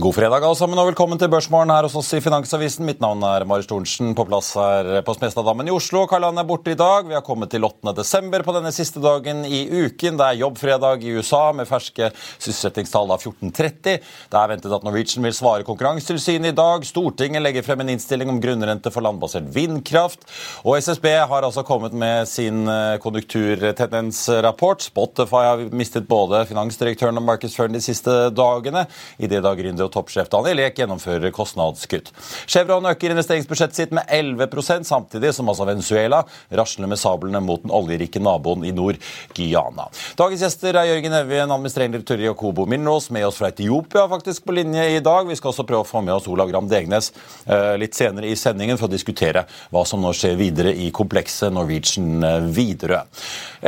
God 0.00 0.14
fredag 0.16 0.44
alle 0.46 0.56
sammen, 0.56 0.78
og 0.80 0.86
velkommen 0.88 1.18
til 1.20 1.28
Børsmorgen 1.28 1.68
her 1.74 1.84
hos 1.84 1.92
oss 1.98 2.08
i 2.16 2.22
Finansavisen. 2.24 2.86
Mitt 2.88 3.02
navn 3.02 3.20
er 3.26 3.42
Marius 3.44 3.66
Thorensen, 3.68 4.14
på 4.16 4.24
plass 4.24 4.54
her 4.56 5.02
på 5.04 5.12
Smestadammen 5.12 5.68
i 5.68 5.72
Oslo. 5.74 6.06
Karl-Ann 6.08 6.40
er 6.40 6.46
borte 6.48 6.72
i 6.72 6.78
dag. 6.78 7.04
Vi 7.04 7.12
har 7.12 7.24
kommet 7.26 7.50
til 7.52 7.66
8. 7.66 7.92
desember 7.98 8.40
på 8.46 8.54
denne 8.56 8.72
siste 8.72 9.02
dagen 9.04 9.42
i 9.44 9.58
uken. 9.68 10.16
Det 10.16 10.24
er 10.24 10.38
jobbfredag 10.40 11.04
i 11.04 11.12
USA 11.18 11.40
med 11.52 11.68
ferske 11.68 12.08
sysselsettingstall 12.14 13.12
av 13.12 13.26
14.30. 13.26 13.98
Det 14.32 14.38
er 14.40 14.52
ventet 14.54 14.76
at 14.78 14.86
Norwegian 14.86 15.26
vil 15.26 15.36
svare 15.36 15.66
Konkurransetilsynet 15.68 16.54
i 16.54 16.56
dag. 16.56 16.88
Stortinget 16.88 17.44
legger 17.44 17.68
frem 17.68 17.84
en 17.84 17.92
innstilling 17.92 18.32
om 18.32 18.40
grunnrente 18.40 18.94
for 18.94 19.04
landbasert 19.04 19.52
vindkraft. 19.52 20.24
Og 20.64 20.80
SSB 20.80 21.10
har 21.18 21.44
altså 21.44 21.66
kommet 21.68 21.92
med 21.92 22.24
sin 22.30 22.62
eh, 22.64 22.96
konjunkturtendensrapport. 23.04 24.88
Spotify 24.88 25.44
har 25.50 25.68
mistet 25.76 26.08
både 26.08 26.46
finansdirektøren 26.48 27.20
og 27.20 27.28
markedsføreren 27.34 27.76
de 27.76 27.84
siste 27.84 28.18
dagene. 28.32 28.88
I 29.20 29.28
det 29.28 29.44
da 29.44 29.52
gründer 29.60 29.89
og 29.90 29.96
toppsjef 29.98 30.30
Daniel 30.30 30.62
Ek 30.64 30.78
gjennomfører 30.80 31.34
kostnadskutt. 31.34 32.12
Chevron 32.46 32.86
øker 32.90 33.14
investeringsbudsjettet 33.14 33.76
sitt 33.76 33.94
med 33.96 34.06
11% 34.06 34.86
samtidig 34.88 35.32
som 35.34 35.50
altså 35.50 35.66
Venezuela 35.68 36.22
rasler 36.56 36.90
med 36.90 37.00
sablene 37.00 37.42
mot 37.42 37.62
den 37.64 37.74
oljerike 37.74 38.22
naboen 38.22 38.64
i 38.66 38.72
nord, 38.74 39.00
Guyana. 39.36 39.88
Dagens 40.18 40.44
gjester 40.44 40.78
er 40.78 40.90
Jørgen 40.90 41.16
Evjen, 41.20 41.50
administrerende 41.50 41.98
direktør 41.98 42.22
i 42.22 42.30
Okobo 42.30 42.66
Minerals, 42.70 43.10
med 43.10 43.26
oss 43.26 43.40
fra 43.40 43.50
Etiopia 43.50 44.06
faktisk 44.10 44.46
på 44.46 44.54
linje 44.56 44.86
i 44.96 45.02
dag. 45.04 45.28
Vi 45.28 45.38
skal 45.38 45.52
også 45.52 45.66
prøve 45.68 45.84
å 45.84 45.88
få 45.88 46.02
med 46.06 46.14
oss 46.14 46.28
Olav 46.30 46.50
Gram 46.52 46.68
Degnes 46.70 47.10
eh, 47.46 47.74
litt 47.80 47.98
senere 47.98 48.30
i 48.30 48.38
sendingen 48.38 48.78
for 48.78 48.88
å 48.88 48.94
diskutere 48.94 49.46
hva 49.72 49.84
som 49.88 50.02
nå 50.02 50.12
skjer 50.16 50.38
videre 50.38 50.74
i 50.74 50.90
komplekset 50.94 51.52
Norwegian 51.54 52.24
eh, 52.26 52.48
Widerøe. 52.54 53.02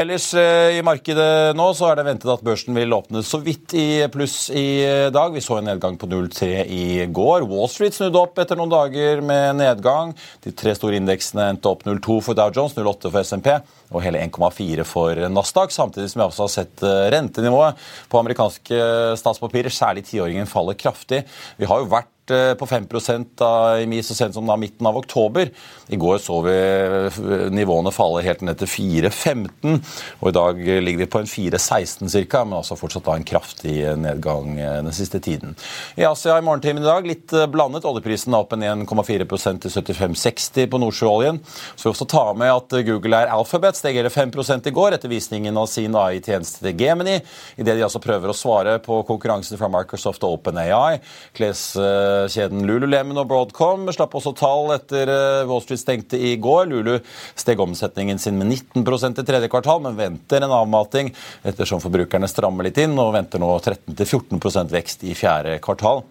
Ellers 0.03 0.31
eh, 0.39 0.79
i 0.79 0.85
markedet 0.87 1.57
nå 1.59 1.69
så 1.77 1.91
er 1.91 1.99
det 1.99 2.07
ventet 2.11 2.33
at 2.33 2.45
børsen 2.45 2.77
vil 2.79 2.97
åpne 2.97 3.25
så 3.27 3.43
vidt 3.43 3.75
i 3.79 3.87
pluss 4.13 4.47
i 4.55 4.67
dag. 5.13 5.35
Vi 5.35 5.45
så 5.45 5.59
en 5.59 5.71
nedgang 5.73 5.99
på 6.01 6.09
0,3 6.13 6.51
i 6.69 6.85
går. 7.09 7.47
Wall 7.49 7.71
Street 7.73 7.97
snudde 7.97 8.21
opp 8.21 8.39
etter 8.39 8.59
noen 8.59 8.73
dager 8.73 9.23
med 9.25 9.59
nedgang. 9.59 10.13
De 10.45 10.53
tre 10.55 10.77
store 10.77 11.01
indeksene 11.01 11.49
endte 11.55 11.71
opp 11.71 11.87
0,2 11.89 12.21
for 12.23 12.39
Dow 12.39 12.53
Jones, 12.55 12.77
0,8 12.77 13.11
for 13.11 13.25
SMP 13.25 13.51
og 13.93 14.05
hele 14.05 14.21
1,4 14.23 14.87
for 14.89 15.19
Nasdaq. 15.33 15.73
Samtidig 15.75 16.13
som 16.13 16.23
vi 16.23 16.27
også 16.29 16.47
har 16.47 16.53
sett 16.55 16.85
eh, 16.87 17.09
rentenivået 17.15 17.81
på 18.13 18.21
amerikanske 18.21 18.81
statspapirer, 19.21 19.73
særlig 19.73 20.07
tiåringen, 20.09 20.49
faller 20.51 20.79
kraftig. 20.79 21.25
Vi 21.59 21.69
har 21.69 21.83
jo 21.83 21.91
vært 21.93 22.12
eh, 22.12 22.12
på 22.59 22.67
5 22.67 22.87
da, 23.37 23.81
i 23.81 24.03
så 24.03 24.15
sent 24.15 24.35
som 24.35 24.47
da 24.47 24.57
midten 24.57 24.87
av 24.87 24.97
oktober. 24.97 25.51
I 25.89 25.97
går 25.97 26.19
så 26.23 26.39
vi 26.47 26.55
eh, 26.55 27.19
nivåene 27.51 27.93
falle 27.93 28.23
helt 28.23 28.45
ned 28.47 28.61
til 28.61 28.71
4,15, 28.71 29.81
og 30.21 30.29
i 30.29 30.35
dag 30.37 30.61
ligger 30.87 31.03
vi 31.03 31.11
på 31.11 31.23
en 31.23 31.31
4,16 31.31 32.13
ca., 32.31 32.45
men 32.45 32.59
altså 32.61 32.79
fortsatt 32.79 33.07
da 33.07 33.17
en 33.19 33.27
kraftig 33.27 33.75
nedgang 33.99 34.57
den 34.57 34.93
siste 34.95 35.21
tiden. 35.21 35.57
I 35.97 36.07
Asia 36.09 36.39
i 36.39 36.45
morgentimen 36.45 36.83
i 36.83 36.87
dag 36.87 37.07
litt 37.07 37.35
blandet. 37.53 37.87
Oljeprisen 37.89 38.35
er 38.35 38.45
opp 38.45 38.55
en 38.57 38.65
1,4% 38.87 39.67
til 39.67 39.75
75,60 39.75 40.71
på 40.71 40.81
Nordsjøoljen. 40.81 41.41
Så 41.75 41.89
vi 41.89 41.93
også 41.93 42.09
ta 42.11 42.25
med 42.39 42.53
at 42.53 42.77
Google 42.87 43.23
er 43.23 43.33
Alphabet 43.35 43.79
steg 43.79 43.99
hele 43.99 44.13
5 44.13 44.33
i 44.67 44.75
går 44.75 44.97
etter 44.97 45.11
visningen 45.11 45.57
av 45.59 45.69
sin 45.71 45.95
AI-tjeneste 45.99 46.63
til 46.65 46.79
Gemini, 46.79 47.19
idet 47.57 47.77
de 47.77 47.85
altså 47.87 48.01
prøver 48.03 48.33
å 48.33 48.37
svare 48.37 48.79
på 48.85 49.03
konkurransen 49.09 49.59
fra 49.61 49.71
Microsoft 49.73 50.25
og 50.27 50.39
OpenAI. 50.39 51.01
Kleskjeden 52.23 52.65
Lululemon 52.67 53.21
og 53.23 53.29
Broadcom 53.31 53.89
slapp 53.95 54.15
også 54.19 54.33
tall 54.39 54.73
etter 54.75 55.11
eh, 55.11 55.49
Wall 55.49 55.63
Street 55.65 55.81
stengte 55.81 56.19
i 56.21 56.35
går. 56.41 56.69
Lulu 56.71 56.95
steg 57.39 57.61
omsetningen 57.61 58.21
sin 58.23 58.39
med 58.41 58.51
19% 58.53 59.21
i 59.21 59.27
tredje 59.27 59.51
kvartal, 59.53 59.83
men 59.85 59.99
venter 59.99 60.45
en 60.45 60.55
avmating 60.55 61.13
ettersom 61.45 61.83
forbrukerne 61.83 62.31
strammer 62.31 62.69
litt 62.69 62.81
inn 62.83 62.97
og 63.01 63.15
venter 63.17 63.43
nå 63.43 63.51
13-14% 63.59 64.73
vekst 64.73 65.05
i 65.09 65.17
fjerde 65.19 65.59
kvartal. 65.65 66.05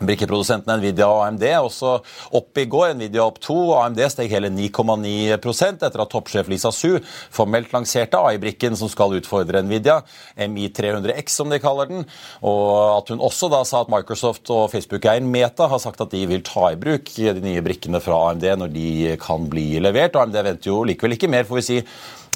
Brikkeprodusentene 0.00 0.78
Nvidia 0.80 1.06
og 1.12 1.26
AMD 1.26 1.42
også 1.58 1.90
opp 2.38 2.60
i 2.60 2.64
går. 2.70 2.94
Nvidia 2.96 3.24
opp 3.26 3.40
2, 3.44 3.56
og 3.72 3.80
AMD 3.82 4.00
steg 4.12 4.32
hele 4.32 4.48
9,9% 4.52 5.84
etter 5.84 6.04
at 6.04 6.12
toppsjef 6.12 6.48
Lisa 6.48 6.72
Su 6.72 6.94
formelt 7.34 7.72
lanserte 7.74 8.20
AI-brikken 8.20 8.78
som 8.80 8.88
skal 8.92 9.18
utfordre 9.18 9.60
Nvidia, 9.66 9.98
MI300X 10.40 11.36
som 11.42 11.52
de 11.52 11.60
kaller 11.62 11.90
den, 11.90 12.06
og 12.40 12.70
at 12.96 13.12
hun 13.12 13.20
også 13.24 13.50
da 13.52 13.60
sa 13.68 13.82
at 13.84 13.92
Microsoft 13.92 14.48
og 14.54 14.70
Facebook-eieren 14.72 15.28
Meta 15.30 15.68
har 15.70 15.82
sagt 15.82 16.00
at 16.00 16.14
de 16.14 16.24
vil 16.30 16.44
ta 16.46 16.70
i 16.72 16.80
bruk 16.80 17.12
de 17.20 17.44
nye 17.44 17.64
brikkene 17.64 18.00
fra 18.00 18.22
AMD 18.30 18.48
når 18.62 18.72
de 18.72 18.88
kan 19.20 19.44
bli 19.52 19.74
levert. 19.84 20.16
AMD 20.16 20.40
venter 20.40 20.72
jo 20.72 20.80
likevel 20.88 21.18
ikke 21.18 21.30
mer, 21.30 21.44
får 21.48 21.60
vi 21.60 21.66
si, 21.66 21.78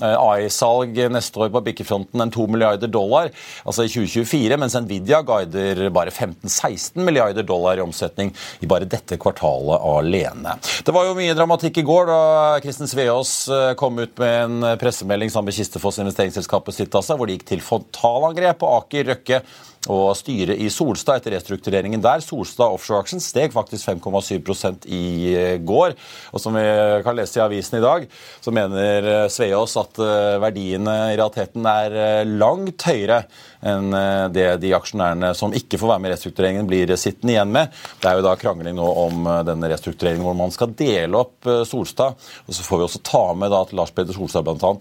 AI-salg 0.02 0.98
neste 1.12 1.40
år 1.40 1.52
på 1.54 1.62
bikkefronten 1.68 2.22
enn 2.24 2.32
2 2.34 2.46
milliarder 2.50 2.90
dollar, 2.90 3.30
altså 3.64 3.86
i 3.86 3.92
2024, 3.92 4.58
mens 4.60 4.76
Nvidia 4.84 5.20
guider 5.26 5.84
bare 5.94 6.12
15-16 6.14 7.02
milliarder 7.04 7.46
dollar 7.46 7.78
i 7.78 7.84
omsetning 7.84 8.32
i 8.64 8.70
bare 8.70 8.88
dette 8.90 9.18
kvartalet 9.20 9.84
alene. 9.90 10.56
Det 10.84 10.94
var 10.94 11.08
jo 11.08 11.16
mye 11.18 11.36
dramatikk 11.36 11.82
i 11.82 11.86
går 11.86 12.08
da 12.10 12.22
Kristin 12.64 12.90
Sveås 12.90 13.34
eh, 13.52 13.74
kom 13.78 14.00
ut 14.02 14.18
med 14.20 14.34
en 14.44 14.70
pressemelding 14.80 15.32
sammen 15.32 15.52
med 15.52 15.58
Kistefoss 15.58 16.00
investeringsselskapet 16.02 16.78
sitt, 16.78 16.94
altså, 16.94 17.18
hvor 17.18 17.30
de 17.30 17.38
gikk 17.38 17.46
til 17.52 17.64
frontalangrep 17.64 18.60
på 18.62 18.74
Aker 18.80 19.12
Røkke 19.12 19.44
og 19.92 20.14
styret 20.16 20.60
i 20.60 20.70
Solstad 20.72 21.20
etter 21.20 21.34
restruktureringen 21.36 22.02
der. 22.04 22.22
Solstad 22.24 22.72
Offshore 22.72 23.02
Action 23.02 23.20
steg 23.22 23.52
faktisk 23.52 23.88
5,7 23.90 24.86
i 24.88 25.04
eh, 25.34 25.56
går. 25.60 25.96
Og 26.32 26.40
som 26.40 26.56
vi 26.56 26.64
kan 27.04 27.16
lese 27.16 27.40
i 27.40 27.44
avisen 27.44 27.78
i 27.78 27.84
dag, 27.84 28.06
så 28.40 28.54
mener 28.54 29.10
eh, 29.10 29.26
Sveås 29.32 29.76
at 29.80 30.00
eh, 30.00 30.36
verdiene 30.42 30.96
i 31.12 31.18
realiteten 31.18 31.68
er 31.68 32.24
langt 32.28 32.86
høyere 32.88 33.24
enn 33.64 33.94
det 34.34 34.58
de 34.60 34.74
aksjonærene 34.76 35.30
som 35.32 35.54
ikke 35.56 35.78
får 35.80 35.88
være 35.88 36.02
med 36.04 36.10
i 36.10 36.12
restruktureringen, 36.12 36.66
blir 36.68 36.90
sittende 37.00 37.32
igjen 37.32 37.52
med. 37.54 37.72
Det 38.02 38.10
er 38.10 38.18
jo 38.18 38.24
da 38.26 38.34
krangling 38.36 38.76
nå 38.76 38.88
om 39.00 39.24
denne 39.48 39.70
restruktureringen 39.72 40.20
hvor 40.26 40.36
man 40.36 40.52
skal 40.52 40.74
dele 40.76 41.22
opp 41.22 41.48
Solstad. 41.64 42.18
Og 42.44 42.52
så 42.52 42.66
får 42.66 42.82
vi 42.82 42.84
også 42.84 43.00
ta 43.08 43.22
med 43.40 43.54
da 43.54 43.62
at 43.64 43.72
Lars 43.72 43.94
Peder 43.96 44.12
Solstad 44.12 44.44
bl.a. 44.44 44.74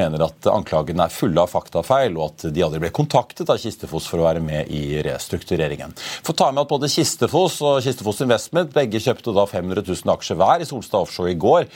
mener 0.00 0.24
at 0.24 0.48
anklagene 0.48 1.04
er 1.04 1.12
fulle 1.12 1.44
av 1.44 1.52
faktafeil, 1.52 2.16
og 2.16 2.30
at 2.30 2.46
de 2.56 2.64
aldri 2.64 2.80
ble 2.86 2.92
kontaktet 2.96 3.52
av 3.52 3.60
Kistefoss 3.60 4.08
for 4.08 4.22
å 4.22 4.30
være 4.30 4.41
med 4.44 4.70
i 4.72 5.00
restruktureringen. 5.06 5.96
For 6.22 6.36
ta 6.36 6.50
med 6.52 6.64
at 6.64 6.70
Både 6.72 6.90
Kistefoss 6.92 7.60
og 7.64 7.82
Kistefoss 7.84 8.22
Investment 8.24 8.72
begge 8.74 9.02
kjøpte 9.02 9.34
da 9.36 9.48
500 9.48 9.84
000 9.88 10.16
aksjer 10.16 10.40
hver 10.40 10.62
i 10.62 10.68
Solstad 10.68 11.06
Offshore 11.06 11.34
i 11.34 11.38
går. 11.40 11.68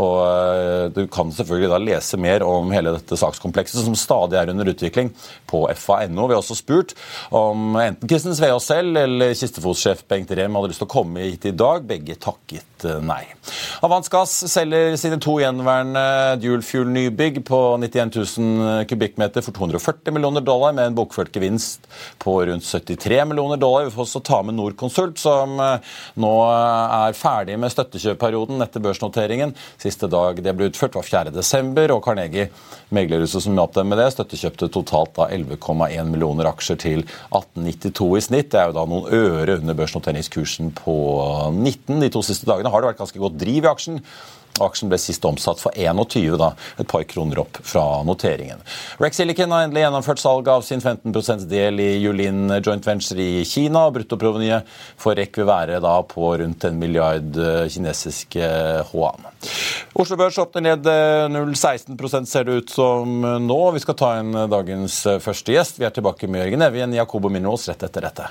Og 0.00 0.16
eh, 0.26 0.86
Du 0.94 1.04
kan 1.10 1.30
selvfølgelig 1.32 1.70
da 1.70 1.80
lese 1.82 2.18
mer 2.20 2.44
om 2.46 2.72
hele 2.74 2.96
dette 2.96 3.18
sakskomplekset, 3.18 3.84
som 3.86 3.96
stadig 3.98 4.40
er 4.40 4.50
under 4.52 4.72
utvikling, 4.74 5.12
på 5.50 5.64
fa.no. 5.78 6.26
Vi 6.26 6.34
har 6.34 6.42
også 6.42 6.58
spurt 6.58 6.94
om 7.34 7.78
enten 7.78 8.10
Kristin 8.10 8.36
Sveaas 8.36 8.68
selv 8.70 8.98
eller 9.04 9.34
Kistefos-sjef 9.38 10.04
Bengt 10.10 10.34
Rem 10.34 10.58
hadde 10.58 10.72
lyst 10.72 10.82
til 10.82 10.90
å 10.90 10.94
komme 10.96 11.28
hit 11.28 11.46
i 11.50 11.54
dag. 11.54 11.86
Begge 11.86 12.18
takket 12.18 12.73
eh, 12.88 13.00
nei. 13.04 13.22
Avans 13.84 14.10
Gass 14.12 14.32
selger 14.50 14.94
sine 15.00 15.18
to 15.22 15.36
gjenværende 15.40 16.04
dual 16.42 16.62
fuel-nybygg 16.64 17.42
på 17.48 17.60
91 17.82 18.14
000 18.38 18.84
kubikkmeter 18.90 19.44
for 19.44 19.56
240 19.56 20.14
millioner 20.14 20.44
dollar, 20.44 20.74
med 20.76 20.90
en 20.90 20.98
bokført 20.98 21.32
gevinst 21.34 21.88
på 22.22 22.36
rundt 22.48 22.66
73 22.66 23.24
millioner 23.30 23.60
dollar. 23.60 23.88
Vi 23.88 23.94
får 23.94 24.06
også 24.06 24.24
ta 24.24 24.40
med 24.46 24.58
Norconsult, 24.58 25.18
som 25.20 25.58
eh, 25.60 25.96
nå 26.20 26.32
er 26.50 27.18
ferdig 27.18 27.58
med 27.60 27.72
støttekjøpperioden 27.74 28.64
etter 28.64 28.84
børsnoteringen. 28.84 29.54
Siste 29.82 30.10
dag 30.12 30.42
det 30.44 30.56
ble 30.56 30.70
utført, 30.72 30.96
var 30.98 31.08
4.12., 31.08 31.84
og 31.94 32.02
Carnegie 32.04 32.48
meglerhuset 32.94 33.44
som 33.44 33.56
hjalp 33.58 33.74
dem 33.76 33.90
med 33.90 34.00
det, 34.00 34.10
støttekjøpte 34.14 34.70
totalt 34.72 35.18
11,1 35.24 36.10
millioner 36.10 36.48
aksjer 36.50 36.78
til 36.80 37.04
1892 37.04 38.08
i 38.18 38.24
snitt. 38.28 38.50
Det 38.52 38.60
er 38.60 38.70
jo 38.70 38.76
da 38.78 38.84
noen 38.88 39.08
øre 39.14 39.58
under 39.60 39.78
børsnoteringskursen 39.78 40.72
på 40.78 40.96
19. 41.54 42.00
De 42.02 42.10
to 42.14 42.22
siste 42.26 42.48
dagene 42.48 42.72
har 42.74 42.82
det 42.82 42.92
vært 42.92 43.04
ganske 43.04 43.22
godt 43.26 43.38
driv 43.40 43.62
i 43.64 43.70
aksjen. 43.70 44.02
Aksjen 44.62 44.90
ble 44.90 44.98
sist 45.02 45.24
omsatt 45.26 45.58
for 45.58 45.74
21, 45.74 46.36
da, 46.38 46.52
et 46.78 46.86
par 46.86 47.02
kroner 47.10 47.40
opp 47.42 47.58
fra 47.66 48.04
noteringen. 48.06 48.60
Rex 49.02 49.18
Silicon 49.18 49.50
har 49.50 49.66
endelig 49.66 49.82
gjennomført 49.82 50.22
salg 50.22 50.50
av 50.50 50.62
sin 50.62 50.82
15% 50.82 51.48
del 51.50 51.82
i 51.82 51.88
Julin 51.98 52.46
Joint 52.60 52.86
Venture 52.86 53.18
i 53.18 53.42
Kina. 53.48 53.88
Bruttoprovenyet 53.94 54.70
for 55.00 55.18
REC 55.18 55.40
vil 55.40 55.50
være 55.50 55.82
da 55.82 55.96
på 56.06 56.30
rundt 56.38 56.68
en 56.68 56.78
milliard 56.78 57.34
eh, 57.34 57.66
kinesiske 57.74 58.52
huan. 58.92 59.26
Oslo 59.98 60.20
Børs 60.22 60.38
åpner 60.38 60.68
ned 60.70 60.86
0,16 61.34 61.98
eh, 61.98 62.24
ser 62.30 62.46
det 62.46 62.62
ut 62.62 62.78
som 62.78 63.20
nå. 63.42 63.60
Vi 63.74 63.82
skal 63.82 63.98
ta 63.98 64.14
inn 64.22 64.34
dagens 64.54 65.02
eh, 65.10 65.22
første 65.24 65.58
gjest. 65.58 65.82
Vi 65.82 65.90
er 65.90 65.98
tilbake 65.98 66.30
med 66.30 66.46
Jørgen 66.46 66.70
Evjen, 66.70 66.98
Jakobo 67.02 67.32
Minos 67.32 67.66
rett 67.72 67.90
etter 67.90 68.06
dette. 68.06 68.30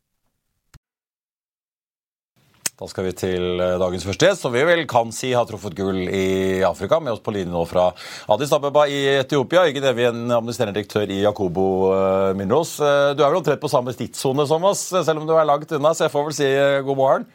Da 2.81 2.87
skal 2.89 3.05
vi 3.05 3.11
til 3.13 3.59
eh, 3.61 3.75
dagens 3.77 4.07
første 4.07 4.25
gjest, 4.25 4.41
som 4.41 4.53
vi 4.55 4.63
vel 4.65 4.79
kan 4.89 5.11
si 5.13 5.29
har 5.37 5.45
truffet 5.45 5.75
gull 5.77 5.99
i 6.01 6.63
Afrika. 6.65 6.97
Med 6.97 7.13
oss 7.13 7.21
på 7.21 7.33
linje 7.35 7.53
nå 7.53 7.61
fra 7.69 7.91
Addis 8.33 8.53
Abeba 8.57 8.87
i 8.89 9.03
Etiopia. 9.19 9.67
Jørgen 9.67 9.85
Evjen, 9.91 10.23
administrerende 10.33 10.79
direktør 10.79 11.13
i 11.13 11.19
Jakobo 11.21 11.67
eh, 11.93 12.31
Minros. 12.39 12.79
Eh, 12.81 13.11
du 13.13 13.21
er 13.21 13.27
vel 13.27 13.37
omtrent 13.37 13.61
på 13.61 13.69
samme 13.69 13.93
tidssone 13.93 14.47
som 14.49 14.65
oss, 14.65 14.87
selv 14.95 15.21
om 15.21 15.29
du 15.29 15.35
er 15.37 15.45
langt 15.45 15.77
unna, 15.77 15.93
så 15.93 16.07
jeg 16.07 16.15
får 16.15 16.27
vel 16.31 16.37
si 16.39 16.49
god 16.89 17.01
morgen? 17.03 17.29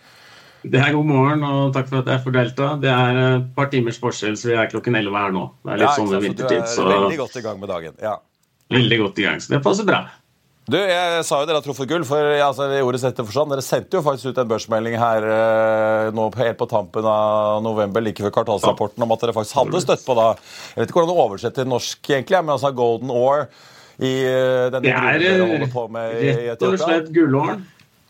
Det 0.66 0.82
er 0.82 0.90
god 0.98 1.06
morgen, 1.12 1.46
og 1.46 1.70
takk 1.78 1.92
for 1.92 2.02
at 2.02 2.10
jeg 2.10 2.26
får 2.26 2.38
delta. 2.40 2.74
Det 2.82 2.90
er 2.90 3.22
et 3.28 3.48
par 3.54 3.70
timers 3.70 4.02
forskjell, 4.02 4.34
så 4.40 4.50
vi 4.50 4.58
er 4.58 4.74
klokken 4.74 4.98
11 4.98 5.22
her 5.22 5.36
nå. 5.38 5.48
Det 5.62 5.76
er 5.76 5.84
litt 5.84 5.92
ja, 5.92 5.96
sånn 6.00 6.26
vintertid. 6.26 6.70
Så 6.74 6.82
du 6.82 6.90
er 6.90 7.04
veldig 7.04 7.22
godt 7.22 7.38
i 7.38 7.46
gang 7.46 7.62
med 7.62 7.70
dagen. 7.70 7.98
Ja. 8.02 8.18
Veldig 8.74 9.04
godt 9.04 9.22
i 9.22 9.30
gang, 9.30 9.38
så 9.38 9.54
det 9.54 9.62
passer 9.62 9.86
bra. 9.86 10.08
Du, 10.66 10.74
jeg 10.80 11.22
sa 11.22 11.36
jo 11.38 11.46
dere 11.46 11.60
har 11.60 11.62
truffet 11.62 11.86
gull, 11.86 12.02
for 12.06 12.26
altså, 12.42 12.66
i 12.74 12.80
ordets 12.82 13.04
rette 13.06 13.22
forstand, 13.22 13.52
dere 13.54 13.62
sendte 13.62 14.00
jo 14.00 14.02
faktisk 14.02 14.32
ut 14.32 14.38
en 14.42 14.48
børsmelding 14.50 14.96
her 14.98 15.26
eh, 15.30 16.08
nå 16.14 16.24
helt 16.40 16.58
på 16.58 16.66
tampen 16.72 17.06
av 17.06 17.60
november, 17.62 18.02
like 18.02 18.24
før 18.24 18.34
kvartalsrapporten, 18.34 19.04
om 19.06 19.14
at 19.14 19.22
dere 19.22 19.34
faktisk 19.36 19.60
hadde 19.60 19.82
støtt 19.84 20.02
på 20.02 20.16
da 20.18 20.32
Jeg 20.32 20.80
vet 20.80 20.90
ikke 20.90 20.98
hvordan 20.98 21.12
du 21.12 21.22
oversetter 21.22 21.62
til 21.62 21.70
norsk, 21.70 22.00
egentlig, 22.10 22.40
men 22.40 22.54
altså 22.56 22.72
Golden 22.74 23.12
Ore 23.14 23.44
i 24.02 24.10
denne 24.26 24.82
Det 24.88 24.96
er 24.96 25.22
dere 25.22 25.46
holder 25.52 25.70
på 25.76 25.86
med 25.94 26.16
i 26.18 26.32
Etiopia. 26.32 26.56
Rett 26.56 26.66
og 26.66 26.82
slett 26.82 27.14
gullåren. 27.14 27.62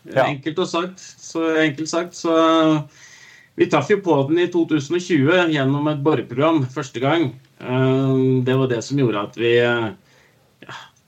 Ja. 0.07 0.25
Enkelt 0.25 0.63
og 0.63 0.71
sagt. 0.71 1.03
Så 1.03 1.45
enkelt 1.61 1.93
sagt. 1.93 2.17
Så 2.17 2.33
vi 3.59 3.69
traff 3.69 3.93
jo 3.93 3.99
på 4.01 4.17
den 4.31 4.41
i 4.41 4.49
2020 4.49 5.53
gjennom 5.53 5.93
et 5.93 6.01
boreprogram 6.03 6.63
første 6.73 7.05
gang. 7.05 7.29
Det 7.61 8.57
var 8.57 8.73
det 8.73 8.81
som 8.87 8.99
gjorde 8.99 9.23
at 9.29 9.39
vi 9.39 9.53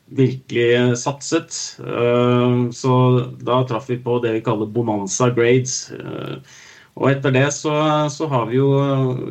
virkelig 0.09 0.97
satset. 0.97 1.53
Eh, 1.79 2.69
så 2.71 2.95
da 3.41 3.61
traff 3.67 3.89
vi 3.89 3.99
på 4.03 4.19
det 4.23 4.33
vi 4.37 4.43
kaller 4.45 4.69
bonanza 4.73 5.29
grades. 5.33 5.91
Eh, 5.91 6.37
og 6.99 7.11
etter 7.13 7.31
det 7.31 7.47
så, 7.55 7.73
så 8.11 8.27
har 8.27 8.49
vi 8.49 8.57
jo 8.59 8.69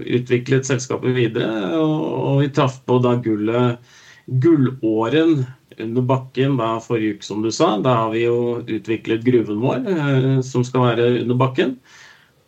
utviklet 0.00 0.66
selskapet 0.68 1.12
videre, 1.16 1.76
og, 1.76 2.40
vi 2.40 2.50
traff 2.54 2.78
på 2.88 3.00
da 3.04 3.18
gullet 3.20 3.96
Gullåren 4.28 5.46
under 5.80 6.04
bakken 6.04 6.58
da 6.58 6.74
forrige 6.84 7.16
uke, 7.16 7.24
som 7.24 7.40
du 7.44 7.48
sa. 7.54 7.74
Da 7.80 7.94
har 8.02 8.10
vi 8.12 8.26
jo 8.26 8.60
utviklet 8.60 9.24
gruven 9.24 9.60
vår, 9.62 9.86
eh, 9.88 10.28
som 10.44 10.64
skal 10.66 10.90
være 10.90 11.08
under 11.22 11.38
bakken. 11.40 11.78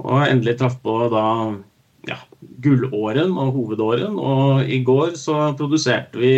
Og 0.00 0.24
endelig 0.26 0.58
traff 0.60 0.76
på 0.84 0.96
da 1.12 1.24
ja, 2.08 2.18
gullåren 2.64 3.32
og 3.36 3.54
hovedåren. 3.56 4.18
Og 4.20 4.68
i 4.68 4.82
går 4.84 5.16
så 5.20 5.50
produserte 5.56 6.20
vi 6.20 6.34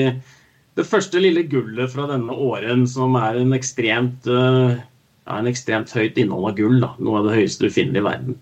det 0.79 0.87
første 0.88 1.21
lille 1.21 1.45
gullet 1.50 1.91
fra 1.93 2.07
denne 2.11 2.33
åren, 2.33 2.87
som 2.88 3.17
er 3.21 3.43
en 3.43 3.52
ekstremt, 3.57 4.25
ja, 4.29 5.35
en 5.37 5.50
ekstremt 5.50 5.93
høyt 5.93 6.17
innhold 6.21 6.49
av 6.49 6.57
gull. 6.57 6.79
Da. 6.81 6.95
Noe 7.02 7.21
av 7.21 7.29
det 7.29 7.37
høyeste 7.41 7.69
du 7.69 7.75
finner 7.75 8.00
i 8.00 8.07
verden. 8.07 8.38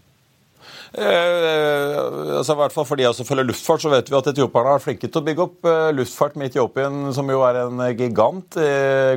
Eh, 0.91 1.97
altså, 2.35 2.57
i 2.57 2.59
hvert 2.59 2.75
fall 2.75 2.87
For 2.89 2.99
de 2.99 3.07
som 3.15 3.27
følger 3.27 3.47
luftfart, 3.47 3.83
så 3.85 3.93
vet 3.93 4.09
vi 4.11 4.17
at 4.19 4.31
etiopierne 4.33 4.73
er 4.75 4.83
flinke 4.83 5.07
til 5.07 5.21
å 5.21 5.27
bygge 5.29 5.45
opp 5.45 5.69
eh, 5.71 5.91
luftfart 5.95 6.35
med 6.41 6.51
Etiopien, 6.51 7.13
som 7.15 7.31
jo 7.31 7.45
er 7.47 7.61
en 7.63 7.85
gigant 7.95 8.59
i 8.59 8.73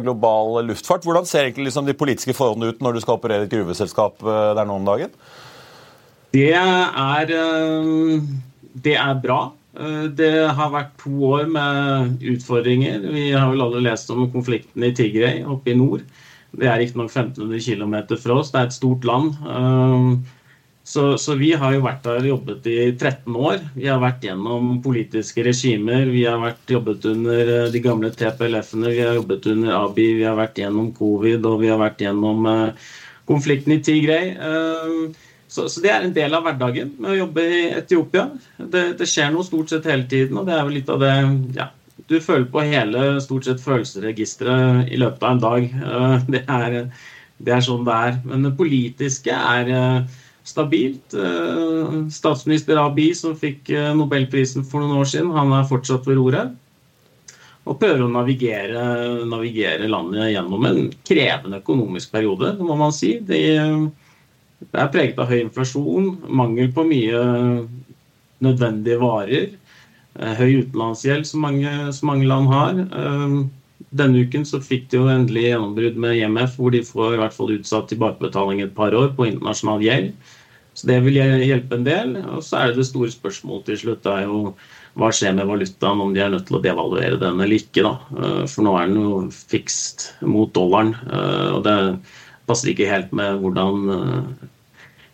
global 0.06 0.62
luftfart. 0.68 1.06
Hvordan 1.08 1.26
ser 1.30 1.48
egentlig 1.48 1.72
liksom, 1.72 1.88
de 1.90 1.98
politiske 1.98 2.36
forholdene 2.38 2.70
ut 2.70 2.86
når 2.86 2.98
du 2.98 3.02
skal 3.02 3.18
operere 3.18 3.48
et 3.48 3.54
gruveselskap 3.54 4.22
eh, 4.22 4.52
der 4.60 4.70
nå 4.70 4.78
om 4.78 4.86
dagen? 4.86 5.18
Det 6.34 6.52
er, 6.54 7.34
eh, 7.40 8.30
det 8.86 8.96
er 9.02 9.20
bra. 9.26 9.42
Det 9.74 10.30
har 10.54 10.70
vært 10.70 10.92
to 11.02 11.12
år 11.26 11.48
med 11.50 12.20
utfordringer. 12.30 13.08
Vi 13.10 13.32
har 13.34 13.50
vel 13.50 13.64
alle 13.66 13.82
lest 13.88 14.12
om 14.14 14.28
konflikten 14.30 14.86
i 14.86 14.92
Tigray 14.94 15.42
oppe 15.50 15.74
i 15.74 15.78
nord. 15.80 16.04
Det 16.54 16.70
er 16.70 16.78
riktignok 16.78 17.10
1500 17.10 17.58
km 17.66 17.96
fra 18.22 18.38
oss, 18.38 18.52
det 18.54 18.60
er 18.60 18.70
et 18.70 18.76
stort 18.76 19.08
land. 19.10 19.34
Så, 20.84 21.18
så, 21.18 21.36
vi 21.40 21.54
har 21.56 21.72
jo 21.74 21.84
vært 21.86 22.04
der 22.04 22.20
og 22.20 22.28
jobbet 22.28 22.66
i 22.68 22.78
13 22.92 23.36
år. 23.40 23.62
Vi 23.72 23.88
har 23.88 24.02
vært 24.04 24.26
gjennom 24.28 24.82
politiske 24.84 25.46
regimer. 25.48 26.10
Vi 26.12 26.26
har 26.28 26.42
vært, 26.42 26.60
jobbet 26.68 27.08
under 27.08 27.52
eh, 27.54 27.70
de 27.72 27.82
gamle 27.84 28.12
TPLF-ene, 28.12 28.92
vi 28.92 29.00
har 29.00 29.16
jobbet 29.16 29.48
under 29.54 29.78
ABI, 29.78 30.10
vi 30.20 30.28
har 30.28 30.36
vært 30.36 30.60
gjennom 30.60 30.92
covid 30.98 31.48
og 31.48 31.62
vi 31.64 31.72
har 31.72 31.80
vært 31.80 32.04
gjennom 32.04 32.50
konflikten 33.32 33.78
i 33.78 33.80
Tigray. 33.80 34.34
Så, 35.54 35.68
så, 35.70 35.84
det 35.84 35.92
er 35.94 36.02
en 36.02 36.16
del 36.16 36.34
av 36.34 36.48
hverdagen 36.48 36.96
med 36.98 37.12
å 37.12 37.20
jobbe 37.20 37.46
i 37.46 37.62
Etiopia. 37.78 38.26
Det, 38.58 38.84
det, 38.98 39.06
skjer 39.10 39.30
noe 39.34 39.46
stort 39.46 39.70
sett 39.70 39.86
hele 39.86 40.08
tiden, 40.10 40.40
og 40.42 40.48
det 40.50 40.56
er 40.56 40.64
jo 40.64 40.74
litt 40.74 40.90
av 40.90 41.04
det 41.04 41.14
ja, 41.60 41.68
Du 42.10 42.18
føler 42.18 42.48
på 42.50 42.64
hele 42.66 43.04
stort 43.22 43.46
sett 43.46 43.62
følelsesregisteret 43.62 44.90
i 44.90 44.98
løpet 44.98 45.22
av 45.22 45.36
en 45.36 45.44
dag. 45.44 45.68
Uh, 45.78 46.16
det, 46.34 46.42
er, 46.50 46.80
det, 47.38 47.54
er, 47.54 47.62
sånn 47.68 47.86
det 47.86 48.00
er. 48.10 48.20
Men 48.26 48.48
det 48.48 48.56
politiske 48.58 49.38
er 49.38 49.70
stabilt. 50.44 51.14
Eh, 51.14 51.94
statsminister 52.12 52.82
Abiy, 52.82 53.14
som 53.16 53.38
fikk 53.40 53.70
eh, 53.72 53.94
nobelprisen 53.96 54.66
for 54.68 54.84
noen 54.84 55.00
år 55.00 55.10
siden, 55.10 55.32
han 55.36 55.54
er 55.56 55.70
fortsatt 55.70 56.08
ved 56.10 56.20
roret. 56.20 56.54
Og 57.64 57.78
prøver 57.80 58.04
å 58.04 58.12
navigere, 58.12 58.82
navigere, 59.30 59.88
landet 59.88 60.34
gjennom 60.34 60.66
en 60.68 60.90
krevende 61.08 61.62
økonomisk 61.62 62.12
periode, 62.12 62.58
må 62.60 62.76
man 62.76 62.92
si. 62.92 63.16
Det, 63.24 63.40
det 64.72 64.80
er 64.82 64.94
preget 64.94 65.20
av 65.20 65.32
høy 65.32 65.40
inflasjon, 65.42 66.14
mangel 66.30 66.72
på 66.76 66.86
mye 66.88 67.24
nødvendige 68.44 69.02
varer. 69.02 69.50
Eh, 70.20 70.34
høy 70.40 70.64
utenlandsgjeld, 70.64 71.28
som 71.28 71.44
mange, 71.48 71.74
som 71.96 72.12
mange 72.12 72.30
land 72.30 72.52
har. 72.54 72.82
Denne 73.94 74.24
uken 74.26 74.46
så 74.48 74.62
fikk 74.64 74.88
de 74.90 75.00
jo 75.02 75.10
endelig 75.12 75.48
gjennombrudd 75.50 75.98
med 76.02 76.18
IMF, 76.18 76.56
hvor 76.58 76.74
de 76.74 76.82
får 76.86 77.16
i 77.16 77.20
hvert 77.22 77.36
fall 77.36 77.52
utsatt 77.58 77.92
tilbakebetaling 77.92 78.64
et 78.64 78.74
par 78.78 78.96
år 78.98 79.12
på 79.18 79.28
internasjonal 79.30 79.84
gjeld. 79.86 80.14
Så 80.74 80.88
det 80.90 81.00
vil 81.06 81.20
hjelpe 81.20 81.78
en 81.78 81.86
del. 81.86 82.16
Og 82.34 82.42
så 82.46 82.60
er 82.60 82.72
det 82.72 82.82
det 82.82 82.88
store 82.90 83.12
spørsmålet 83.14 83.70
til 83.70 83.80
slutt. 83.84 84.02
Det 84.06 84.16
er 84.16 84.26
jo 84.26 84.56
hva 84.98 85.10
skjer 85.14 85.36
med 85.38 85.50
valutaen, 85.50 86.02
om 86.02 86.14
de 86.14 86.22
er 86.22 86.32
nødt 86.34 86.48
til 86.50 86.60
å 86.60 86.64
devaluere 86.64 87.20
den 87.22 87.42
eller 87.42 87.58
ikke. 87.58 87.86
da. 87.86 87.94
Eh, 88.18 88.44
for 88.50 88.66
nå 88.66 88.76
er 88.78 88.90
den 88.90 89.02
jo 89.02 89.22
fikst 89.54 90.10
mot 90.26 90.54
dollaren. 90.54 90.94
Eh, 91.10 91.50
og 91.58 91.64
det 91.66 91.78
passer 92.50 92.74
ikke 92.74 92.90
helt 92.90 93.14
med 93.16 93.42
hvordan 93.42 93.94
eh, 93.98 94.50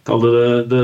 Kall 0.08 0.22
det 0.24 0.70
the, 0.72 0.82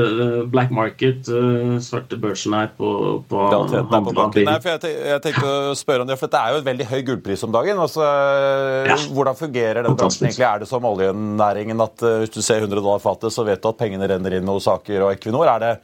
black 0.52 0.70
market, 0.74 1.28
uh, 1.32 1.76
svarte 1.82 2.18
børsen 2.20 2.54
her 2.54 2.68
på, 2.76 2.90
på, 3.28 3.44
på 3.48 4.12
banken. 4.14 4.44
Nei, 4.46 4.56
for 4.62 4.74
jeg, 4.74 4.96
jeg, 5.08 5.22
tenkte 5.24 5.54
å 5.72 5.76
spørre 5.78 6.04
om 6.04 6.10
det, 6.10 6.18
for 6.20 6.32
det 6.32 6.40
er 6.40 6.54
jo 6.54 6.60
et 6.60 6.68
veldig 6.68 6.88
høy 6.92 6.98
gullpris 7.10 7.46
om 7.46 7.54
dagen. 7.54 7.80
Altså, 7.82 8.04
ja. 8.86 8.98
Hvordan 9.16 9.38
fungerer 9.38 9.82
den 9.86 9.96
bransjen 9.98 10.28
egentlig? 10.28 10.46
Er 10.46 10.62
det 10.62 10.70
som 10.70 10.86
oljenæringen 10.90 11.82
at 11.86 12.06
uh, 12.06 12.18
hvis 12.22 12.34
du 12.36 12.42
ser 12.42 12.62
100 12.66 12.76
dollar 12.78 13.02
fatet, 13.02 13.34
så 13.34 13.46
vet 13.48 13.62
du 13.62 13.70
at 13.72 13.80
pengene 13.80 14.10
renner 14.12 14.38
inn 14.38 14.52
hos 14.52 14.68
Aker 14.70 15.08
og 15.08 15.16
Equinor? 15.16 15.48
Er 15.56 15.64
det 15.64 15.74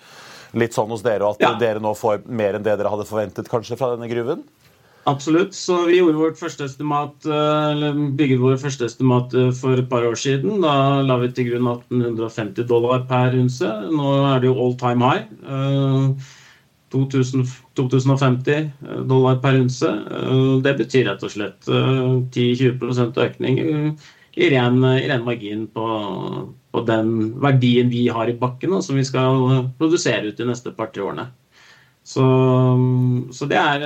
litt 0.63 0.77
sånn 0.77 0.91
hos 0.93 1.05
dere 1.05 1.33
at 1.33 1.41
ja. 1.41 1.55
dere 1.61 1.81
nå 1.83 1.95
får 1.97 2.27
mer 2.29 2.59
enn 2.59 2.65
det 2.65 2.77
dere 2.77 2.93
hadde 2.93 3.09
forventet 3.09 3.49
kanskje 3.51 3.81
fra 3.81 3.95
denne 3.95 4.11
gruven? 4.13 4.45
Absolutt. 5.05 5.55
Så 5.55 5.87
vi 5.87 5.97
gjorde 5.99 6.19
vårt 6.19 6.39
første 6.39 6.65
estimat, 6.69 7.27
eh, 7.27 7.71
eller 7.73 7.97
bygget 8.19 8.41
våre 8.41 8.59
første 8.59 8.87
estimat 8.87 9.35
eh, 9.35 9.51
for 9.51 9.75
et 9.81 9.89
par 9.91 10.07
år 10.07 10.15
siden. 10.15 10.61
Da 10.63 11.03
la 11.03 11.17
vi 11.19 11.33
til 11.35 11.49
grunn 11.51 11.67
1850 11.67 12.69
dollar 12.71 13.03
per 13.11 13.35
unse. 13.35 13.67
Nå 13.91 14.13
er 14.31 14.41
det 14.41 14.51
jo 14.51 14.59
all 14.63 14.77
time 14.79 15.03
high. 15.03 15.27
2050 16.95 18.53
eh, 18.55 18.69
dollar 19.11 19.41
per 19.43 19.59
unse. 19.59 19.91
Det 20.63 20.75
betyr 20.79 21.09
rett 21.11 21.25
og 21.27 21.35
slett 21.35 21.67
10-20% 21.67 23.19
økning 23.27 23.59
i 24.33 24.49
ren, 24.55 24.79
i 24.87 25.09
ren 25.11 25.25
margin 25.27 25.67
på, 25.67 25.87
på, 26.71 26.85
den 26.87 27.33
verdien 27.43 27.91
vi 27.91 28.07
har 28.09 28.31
i 28.31 28.37
bakken, 28.39 28.73
og 28.79 28.85
som 28.87 28.97
vi 28.97 29.05
skal 29.05 29.67
produsere 29.81 30.31
ut 30.31 30.39
de 30.39 30.47
neste 30.47 30.71
par-tre 30.77 31.03
årene. 31.03 31.27
Så, 32.07 32.23
så 33.35 33.47
det 33.51 33.59
er 33.59 33.83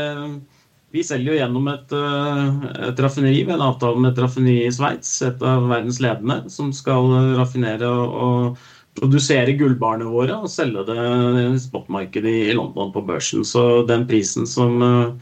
vi 0.95 1.03
selger 1.05 1.33
jo 1.33 1.39
gjennom 1.41 1.69
et, 1.73 1.93
eh, 1.93 2.89
et 2.89 3.01
raffineri 3.03 3.43
ved 3.45 3.57
en 3.57 3.67
avtale 3.69 4.01
med 4.01 4.13
et 4.13 4.23
raffineri 4.25 4.67
i 4.67 4.73
Sveits, 4.73 5.11
et 5.27 5.43
av 5.43 5.67
verdens 5.69 6.01
ledende, 6.01 6.39
som 6.53 6.73
skal 6.73 7.11
raffinere 7.37 7.91
og, 7.91 8.59
produsere 8.97 9.57
gullbarene 9.61 10.09
våre 10.09 10.39
og 10.41 10.51
selge 10.51 10.87
det 10.89 10.97
i 10.97 11.59
spotmarkedet 11.61 12.33
i 12.49 12.55
London 12.57 12.93
på 12.95 13.03
børsen. 13.07 13.45
Så 13.45 13.87
den 13.89 14.07
prisen 14.09 14.49
som, 14.49 14.81
eh, 14.83 15.13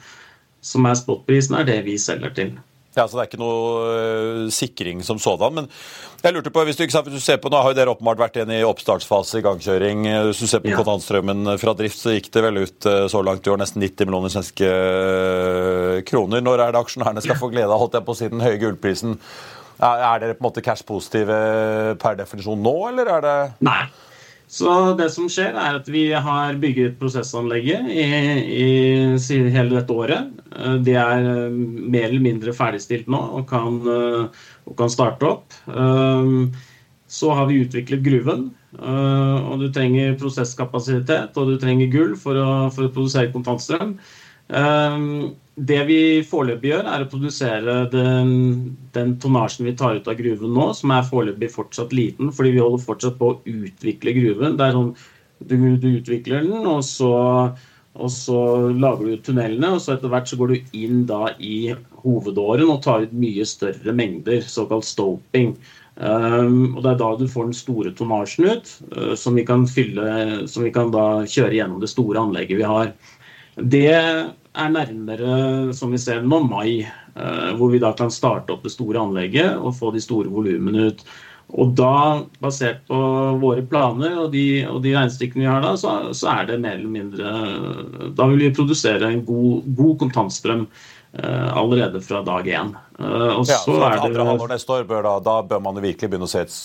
som 0.62 0.86
er 0.86 0.94
spotprisen, 0.94 1.58
er 1.58 1.64
det 1.64 1.84
vi 1.84 1.98
selger 1.98 2.34
til. 2.34 2.52
Ja, 2.94 3.06
så 3.08 3.16
Det 3.16 3.22
er 3.24 3.28
ikke 3.32 3.42
noe 3.42 3.62
uh, 3.84 4.50
sikring 4.54 5.00
som 5.06 5.18
sådan. 5.18 5.56
Men 5.56 5.68
jeg 6.22 6.36
lurte 6.36 6.52
på, 6.54 6.62
hvis 6.66 6.78
du, 6.78 6.84
hvis 6.86 7.16
du 7.16 7.22
ser 7.22 7.40
på, 7.42 7.50
Nå 7.50 7.60
har 7.60 7.72
jo 7.74 7.78
dere 7.78 7.94
åpenbart 7.94 8.22
vært 8.22 8.38
igjen 8.38 8.54
i 8.54 8.62
oppstartsfase, 8.66 9.40
i 9.40 9.44
gangkjøring. 9.44 10.06
Hvis 10.30 10.44
du 10.44 10.46
ser 10.50 10.62
på 10.64 10.70
ja. 10.72 10.78
kontantstrømmen 10.78 11.56
fra 11.60 11.74
drift, 11.78 11.98
så 12.00 12.14
gikk 12.14 12.30
det 12.34 12.44
vel 12.46 12.62
ut 12.62 12.88
uh, 12.90 13.04
så 13.10 13.24
langt 13.26 13.46
i 13.46 13.52
år 13.52 13.60
nesten 13.60 13.82
90 13.82 14.10
millioner 14.10 14.34
svenske 14.34 14.70
kroner. 16.08 16.44
Når 16.44 16.62
er 16.62 16.76
det 16.76 16.84
aksjonærene 16.84 17.24
skal 17.24 17.40
få 17.40 17.50
glede 17.52 17.70
av 17.72 17.82
holdt 17.82 17.98
jeg 17.98 18.06
på 18.06 18.14
å 18.16 18.20
si, 18.22 18.30
den 18.32 18.44
høye 18.44 18.62
gullprisen? 18.62 19.18
Er 19.82 20.20
dere 20.22 20.36
på 20.36 20.44
en 20.44 20.46
måte 20.46 20.62
cash-positive 20.62 21.36
per 22.00 22.18
definisjon 22.20 22.60
nå, 22.62 22.74
eller 22.92 23.10
er 23.16 23.24
det 23.24 23.38
Nei. 23.66 23.82
Så 24.54 24.70
det 24.98 25.08
som 25.10 25.26
skjer, 25.30 25.56
er 25.58 25.80
at 25.80 25.88
vi 25.90 26.04
har 26.12 26.58
bygget 26.62 26.98
prosessanlegget 27.00 27.88
i, 27.90 28.04
i 28.54 29.38
hele 29.50 29.72
dette 29.74 29.94
året. 29.94 30.30
Eh, 30.54 30.76
det 30.86 30.94
er 31.00 31.26
eh, 31.26 31.56
mer 31.94 32.06
eller 32.06 32.22
mindre 32.22 32.54
ferdigstilt 32.54 33.10
nå 33.10 33.18
og 33.40 33.48
kan, 33.50 33.80
eh, 33.90 34.44
og 34.68 34.76
kan 34.78 34.92
starte 34.92 35.26
opp. 35.26 35.56
Så 37.14 37.30
har 37.36 37.48
vi 37.50 37.62
utviklet 37.64 38.02
gruven. 38.04 38.46
Og 38.74 39.60
du 39.60 39.68
trenger 39.70 40.16
prosesskapasitet 40.18 41.36
og 41.38 41.50
du 41.52 41.58
trenger 41.62 41.92
gull 41.92 42.16
for 42.18 42.38
å, 42.40 42.48
for 42.74 42.88
å 42.88 42.94
produsere 42.94 43.30
kontantstrøm. 43.30 43.92
Det 45.54 45.84
vi 45.86 45.98
foreløpig 46.26 46.72
gjør, 46.72 46.88
er 46.90 47.04
å 47.04 47.10
produsere 47.10 47.74
den, 47.92 48.30
den, 48.94 49.12
tonnasjen 49.22 49.68
vi 49.68 49.76
tar 49.78 50.00
ut 50.00 50.08
av 50.10 50.16
gruven 50.18 50.50
nå, 50.50 50.72
som 50.74 50.90
er 50.90 51.06
foreløpig 51.06 51.52
fortsatt 51.54 51.94
liten, 51.94 52.32
fordi 52.34 52.56
vi 52.56 52.64
holder 52.64 52.82
fortsatt 52.82 53.20
på 53.20 53.28
å 53.30 53.36
utvikle 53.46 54.16
gruven. 54.16 54.58
Det 54.58 54.66
er 54.66 54.74
sånn, 54.74 54.90
du, 55.46 55.54
du 55.78 55.88
utvikler 55.92 56.42
den, 56.42 56.66
og 56.66 56.82
så, 56.88 57.12
og 57.94 58.10
så, 58.10 58.40
lager 58.74 59.06
du 59.06 59.22
tunnelene, 59.22 59.76
og 59.76 59.84
så 59.84 59.94
etter 59.94 60.10
hvert 60.10 60.26
så 60.32 60.40
går 60.42 60.56
du 60.56 60.76
inn 60.82 61.06
da 61.06 61.30
i 61.38 61.70
hovedåren 62.02 62.74
og 62.74 62.82
tar 62.82 63.06
ut 63.06 63.14
mye 63.14 63.46
større 63.46 63.94
mengder, 63.94 64.42
såkalt 64.50 64.90
stoping. 64.90 65.54
Um, 65.94 66.74
og 66.74 66.82
Det 66.82 66.96
er 66.96 67.02
da 67.06 67.14
du 67.14 67.28
får 67.30 67.52
den 67.52 67.60
store 67.62 67.94
tonnasjen 67.94 68.50
ut, 68.50 68.78
uh, 68.98 69.12
som 69.14 69.38
vi 69.38 69.46
fylle, 69.70 70.48
som 70.50 70.66
vi 70.66 70.74
kan 70.74 70.90
da 70.90 71.22
kjøre 71.22 71.54
gjennom 71.54 71.78
det 71.78 71.94
store 71.94 72.26
anlegget 72.26 72.58
vi 72.58 72.72
har. 72.74 72.96
Det 73.54 74.00
er 74.54 74.70
nærmere, 74.70 75.34
som 75.74 75.92
vi 75.94 76.00
ser 76.00 76.22
nå, 76.22 76.40
mai. 76.46 76.84
Eh, 77.14 77.52
hvor 77.54 77.70
vi 77.70 77.78
da 77.78 77.92
kan 77.94 78.10
starte 78.10 78.56
opp 78.56 78.64
det 78.66 78.72
store 78.74 78.98
anlegget 78.98 79.54
og 79.54 79.76
få 79.78 79.92
de 79.94 80.02
store 80.02 80.30
volumene 80.32 80.88
ut. 80.90 81.04
Og 81.54 81.74
da, 81.78 82.24
basert 82.42 82.80
på 82.88 82.98
våre 83.38 83.62
planer 83.68 84.16
og 84.24 84.32
de, 84.32 84.64
og 84.66 84.80
de 84.82 84.94
regnestykkene 84.96 85.44
vi 85.44 85.50
har 85.50 85.62
da, 85.62 85.74
så, 85.78 85.92
så, 86.16 86.32
er 86.32 86.48
det 86.48 86.58
mer 86.64 86.78
eller 86.78 86.90
mindre 86.90 87.34
Da 88.16 88.26
vil 88.30 88.40
vi 88.46 88.54
produsere 88.56 89.12
en 89.12 89.20
god, 89.28 89.68
god 89.76 89.98
kontantstrøm 90.00 90.64
uh, 90.64 91.50
allerede 91.52 92.00
fra 92.02 92.24
dag 92.26 92.48
én. 92.48 92.72
Uh, 92.98 93.36
og 93.36 93.44
ja, 93.44 93.60
så 93.60 93.76
er 93.84 94.00
det 94.00 94.24
halvår 94.24 94.54
neste 94.56 94.78
år 94.80 94.88
bør 94.88 95.04
da, 95.06 95.18
da 95.28 95.36
bør 95.52 95.62
man 95.68 95.82
virkelig 95.84 96.10
begynne 96.10 96.26
å 96.26 96.32
se 96.32 96.46
et, 96.48 96.56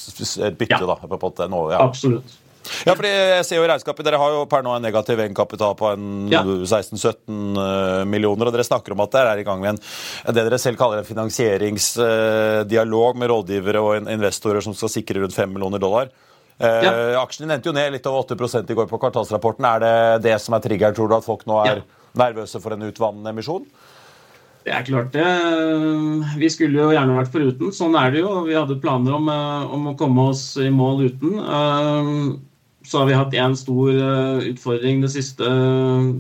et 0.48 0.58
bytte, 0.64 0.80
ja. 0.80 0.96
da? 0.96 1.50
Nå, 1.52 1.66
ja. 1.76 1.84
Absolutt. 1.84 2.40
Ja, 2.86 2.94
fordi 2.94 3.10
jeg 3.10 3.46
ser 3.48 3.58
jo 3.60 3.64
i 3.66 3.70
regnskapet, 3.72 4.06
Dere 4.06 4.22
har 4.22 4.30
jo 4.36 4.50
per 4.50 4.62
nå 4.66 4.72
en 4.76 4.86
negativ 4.86 5.18
egenkapital 5.20 5.74
på 5.80 5.86
en 5.94 6.06
ja. 6.32 6.42
16-17 6.44 7.60
eh, 7.64 8.04
millioner, 8.10 8.46
og 8.48 8.54
dere 8.56 8.68
snakker 8.68 8.92
om 8.96 9.04
at 9.04 9.14
dere 9.16 9.30
er 9.34 9.40
i 9.42 9.48
gang 9.48 9.60
med 9.64 9.70
en, 9.74 9.82
det 10.30 10.44
dere 10.46 10.60
selv 10.62 10.78
kaller 10.80 10.98
en 11.02 11.10
finansieringsdialog 11.10 13.14
med 13.20 13.28
rådgivere 13.34 13.80
og 13.84 13.92
investorer 14.12 14.62
som 14.66 14.74
skal 14.78 14.90
sikre 14.94 15.18
rundt 15.24 15.38
5 15.38 15.50
millioner 15.56 15.80
dollar. 15.82 16.06
Eh, 16.60 16.84
ja. 16.86 16.92
Aksjen 17.22 17.52
endte 17.52 17.70
jo 17.72 17.76
ned 17.76 17.90
litt 17.96 18.08
over 18.10 18.20
8 18.28 18.36
i 18.68 18.78
går 18.78 18.88
på 18.90 19.02
kvartalsrapporten. 19.02 19.64
Er 19.66 19.80
det 19.84 19.96
det 20.28 20.38
som 20.44 20.52
er 20.56 20.62
triggeren, 20.66 20.96
tror 20.98 21.08
du, 21.10 21.14
at 21.20 21.28
folk 21.28 21.44
nå 21.50 21.56
er 21.64 21.76
ja. 21.80 21.84
nervøse 22.20 22.58
for 22.64 22.72
en 22.76 22.88
utvannende 22.90 23.30
emisjon? 23.36 23.66
Det 24.66 24.74
er 24.76 24.84
klart 24.84 25.14
det. 25.16 25.28
Vi 26.38 26.50
skulle 26.52 26.82
jo 26.82 26.92
gjerne 26.92 27.16
vært 27.16 27.32
foruten. 27.34 27.72
Sånn 27.74 27.96
er 27.98 28.08
det 28.14 28.20
jo. 28.26 28.32
Vi 28.46 28.58
hadde 28.58 28.82
planer 28.84 29.12
om, 29.16 29.26
eh, 29.32 29.74
om 29.78 29.82
å 29.94 29.98
komme 29.98 30.22
oss 30.34 30.44
i 30.60 30.70
mål 30.74 30.96
uten 31.08 31.32
så 32.90 32.98
har 32.98 33.06
vi 33.06 33.18
hatt 33.18 33.36
én 33.38 33.56
stor 33.58 33.90
uh, 33.94 34.46
utfordring 34.50 35.04
de 35.04 35.10
siste, 35.14 35.50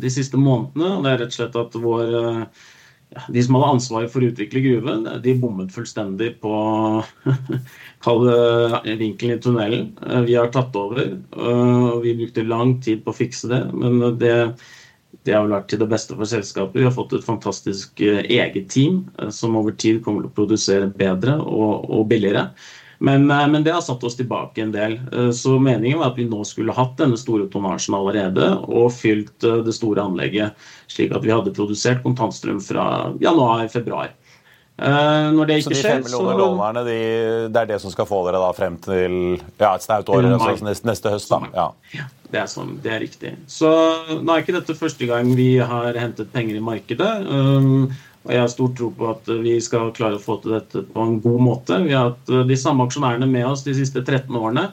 de 0.01 0.11
siste, 0.13 0.37
månedene. 0.37 0.91
og 0.97 1.05
Det 1.05 1.11
er 1.11 1.23
rett 1.23 1.31
og 1.33 1.37
slett 1.39 1.55
at 1.57 1.77
vår, 1.81 2.11
uh, 2.13 2.65
ja, 3.15 3.23
de 3.33 3.43
som 3.45 3.57
hadde 3.57 3.71
ansvaret 3.73 4.13
for 4.13 4.21
å 4.21 4.29
utvikle 4.29 4.61
gruven, 4.61 5.07
de 5.23 5.33
bommet 5.41 5.73
fullstendig 5.73 6.35
på 6.43 6.53
vinkelen 9.01 9.33
i 9.33 9.41
tunnelen. 9.41 9.87
Vi 10.27 10.35
har 10.37 10.51
tatt 10.53 10.77
over, 10.77 11.15
og 11.33 12.03
vi 12.03 12.13
brukte 12.19 12.45
lang 12.45 12.77
tid 12.85 13.01
på 13.01 13.15
å 13.15 13.17
fikse 13.17 13.49
det. 13.49 13.63
Men 13.73 14.19
det, 14.21 14.35
det 15.25 15.33
har 15.33 15.49
vært 15.49 15.71
til 15.73 15.81
det 15.81 15.89
beste 15.89 16.13
for 16.19 16.29
selskapet. 16.29 16.77
Vi 16.77 16.85
har 16.85 16.93
fått 16.93 17.17
et 17.17 17.25
fantastisk 17.25 18.05
eget 18.05 18.69
team 18.69 19.07
som 19.33 19.57
over 19.57 19.73
tid 19.73 20.03
kommer 20.05 20.21
til 20.21 20.29
å 20.29 20.37
produsere 20.37 20.93
bedre 21.01 21.39
og, 21.41 21.89
og 21.89 22.05
billigere. 22.13 22.51
Men, 22.99 23.27
men, 23.27 23.63
det 23.63 23.71
har 23.71 23.83
satt 23.85 24.03
oss 24.03 24.17
tilbake 24.19 24.59
en 24.59 24.73
del. 24.73 24.97
Så 25.31 25.53
meningen 25.63 26.01
var 26.01 26.11
at 26.11 26.17
vi 26.19 26.25
nå 26.27 26.41
skulle 26.43 26.75
hatt 26.75 26.97
denne 26.99 27.15
store 27.19 27.45
tonnasjen 27.47 27.95
allerede 27.95 28.49
og 28.67 28.91
fylt 28.91 29.39
det 29.39 29.75
store 29.77 30.03
anlegget, 30.03 30.57
slik 30.91 31.15
at 31.15 31.23
vi 31.23 31.31
hadde 31.31 31.53
produsert 31.55 32.03
kontantstrøm 32.03 32.59
fra 32.59 32.89
januar-februar. 33.23 34.11
Når 34.79 35.47
det 35.49 35.57
ikke 35.59 35.75
skjer, 35.75 36.03
så 36.07 36.21
de 36.21 36.23
fem 36.23 36.29
millioner 36.29 36.77
så... 36.79 36.83
de, 36.87 36.99
det 37.51 37.61
er 37.61 37.71
det 37.73 37.79
som 37.83 37.91
skal 37.91 38.07
få 38.07 38.21
dere 38.27 38.39
da 38.39 38.51
frem 38.55 38.77
til 38.83 39.17
ja, 39.59 39.73
et 39.73 39.83
snaut 39.83 40.11
år, 40.13 40.29
altså 40.37 40.67
neste, 40.67 40.87
neste, 40.87 41.11
høst? 41.11 41.31
da. 41.33 41.49
Ja. 41.55 41.65
ja 41.97 42.05
det, 42.29 42.37
er 42.39 42.47
sånn, 42.51 42.77
det, 42.83 42.93
er 42.95 43.03
riktig. 43.03 43.33
Så 43.51 43.69
nå 44.21 44.31
er 44.31 44.45
ikke 44.45 44.55
dette 44.55 44.77
første 44.79 45.09
gang 45.09 45.33
vi 45.35 45.51
har 45.59 45.99
hentet 45.99 46.31
penger 46.31 46.59
i 46.59 46.63
markedet. 46.63 47.11
Og 48.27 48.33
jeg 48.35 48.41
har 48.43 48.51
stor 48.51 48.71
tro 48.75 48.89
på 48.95 49.09
at 49.13 49.29
vi 49.43 49.55
skal 49.63 49.93
klare 49.95 50.19
å 50.19 50.23
få 50.23 50.37
til 50.43 50.57
dette 50.57 50.83
på 50.91 51.05
en 51.05 51.19
god 51.23 51.43
måte. 51.45 51.77
Vi 51.85 51.95
har 51.95 52.11
hatt 52.11 52.33
uh, 52.33 52.43
de 52.47 52.57
samme 52.59 52.85
aksjonærene 52.85 53.29
med 53.29 53.47
oss 53.47 53.63
de 53.65 53.77
siste 53.77 54.03
13 54.03 54.35
årene. 54.35 54.69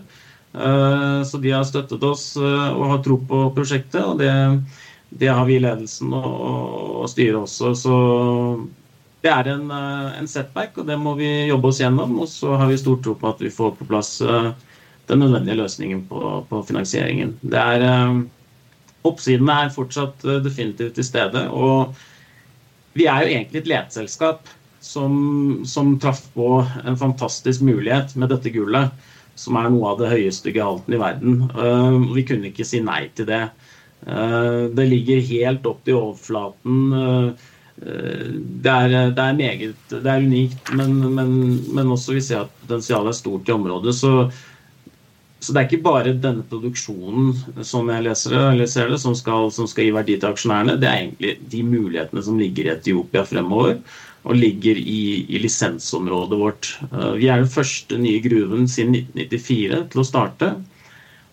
Uh, 0.57 1.23
så 1.27 1.39
de 1.43 1.53
har 1.55 1.67
støttet 1.69 2.03
oss 2.05 2.33
uh, 2.41 2.73
og 2.75 2.91
har 2.95 3.05
tro 3.07 3.21
på 3.31 3.45
prosjektet. 3.57 4.03
Og 4.03 4.19
det, 4.21 4.33
det 5.09 5.31
har 5.31 5.47
vi 5.47 5.57
i 5.57 5.63
ledelsen 5.63 6.11
og, 6.17 6.43
og 7.05 7.07
styret 7.13 7.39
også. 7.45 7.73
Så 7.79 7.97
det 9.27 9.33
er 9.33 9.49
en, 9.51 9.71
eh, 9.75 10.19
en, 10.21 10.29
setback, 10.31 10.77
og 10.79 10.87
det 10.87 10.97
må 11.03 11.17
vi 11.19 11.29
jobbe 11.49 11.71
oss 11.73 11.81
gjennom. 11.83 12.19
Og 12.23 12.29
så 12.31 12.55
har 12.61 12.71
vi 12.71 12.79
stor 12.79 13.01
tro 13.03 13.17
på 13.19 13.31
at 13.33 13.43
vi 13.43 13.51
får 13.51 13.73
på 13.79 13.87
plass 13.89 14.21
eh, 14.23 14.51
den 15.11 15.23
nødvendige 15.23 15.59
løsningen 15.63 16.05
på, 16.11 16.21
på 16.51 16.63
finansieringen. 16.69 17.37
Det 17.43 17.63
er, 17.63 18.21
oppsiden 19.07 19.51
er 19.51 19.73
fortsatt 19.75 20.23
definitivt 20.45 20.97
til 20.99 21.07
stede. 21.07 21.45
Og 21.55 21.95
vi 22.97 23.09
er 23.11 23.25
jo 23.25 23.33
egentlig 23.35 23.63
et 23.63 23.71
leteselskap 23.73 24.51
som, 24.85 25.17
som 25.69 25.97
traff 26.03 26.23
på 26.35 26.61
en 26.85 26.99
fantastisk 26.99 27.65
mulighet 27.67 28.15
med 28.17 28.33
dette 28.33 28.53
gullet, 28.55 28.93
som 29.37 29.59
er 29.61 29.71
noe 29.73 29.93
av 29.93 30.01
det 30.01 30.13
høyeste 30.13 30.53
gehalten 30.55 30.97
i 30.97 31.01
verden. 31.01 31.43
Vi 32.15 32.25
kunne 32.29 32.49
ikke 32.53 32.65
si 32.65 32.81
nei 32.81 33.03
til 33.19 33.29
det. 33.29 33.43
Det 34.07 34.87
ligger 34.89 35.27
helt 35.29 35.67
opp 35.69 35.83
til 35.85 35.99
overflaten 35.99 37.35
Eh, 37.83 38.29
det 38.65 38.73
er, 38.73 38.89
det 39.13 39.21
er, 39.23 39.37
meget 39.37 39.75
Det 39.91 40.09
er 40.09 40.25
unikt, 40.25 40.73
men, 40.73 40.97
men, 41.15 41.33
men, 41.75 41.91
også 41.93 42.17
vi 42.17 42.23
ser 42.25 42.47
at 42.47 42.55
potensialet 42.63 43.13
er 43.13 43.19
stort 43.19 43.49
i 43.49 43.53
området. 43.57 43.95
Så, 43.95 44.13
så, 45.41 45.53
det 45.53 45.61
er 45.61 45.67
ikke 45.69 45.85
bare 45.85 46.15
denne 46.17 46.45
produksjonen 46.49 47.63
som 47.67 47.91
jeg 47.93 48.07
leser 48.07 48.37
eller 48.39 48.69
ser 48.71 48.89
det, 48.91 48.99
som 49.03 49.15
skal, 49.15 49.51
som 49.53 49.69
skal, 49.69 49.85
gi 49.87 49.95
verdi 49.95 50.17
til 50.17 50.31
aksjonærene. 50.33 50.79
Det 50.81 50.89
er 50.89 51.03
egentlig 51.03 51.35
de 51.53 51.63
mulighetene 51.67 52.25
som 52.25 52.39
ligger 52.41 52.69
i 52.69 52.73
Etiopia 52.73 53.25
fremover, 53.29 53.77
og 54.27 54.39
ligger 54.41 54.79
i, 54.81 55.03
i 55.29 55.41
lisensområdet 55.43 56.39
vårt. 56.41 56.71
Eh, 56.89 57.13
vi 57.21 57.29
er 57.31 57.45
den 57.45 57.53
første 57.53 57.99
nye 58.01 58.23
gruven 58.25 58.67
siden 58.71 58.97
1994 58.99 59.85
til 59.93 60.03
å 60.03 60.09
starte 60.09 60.51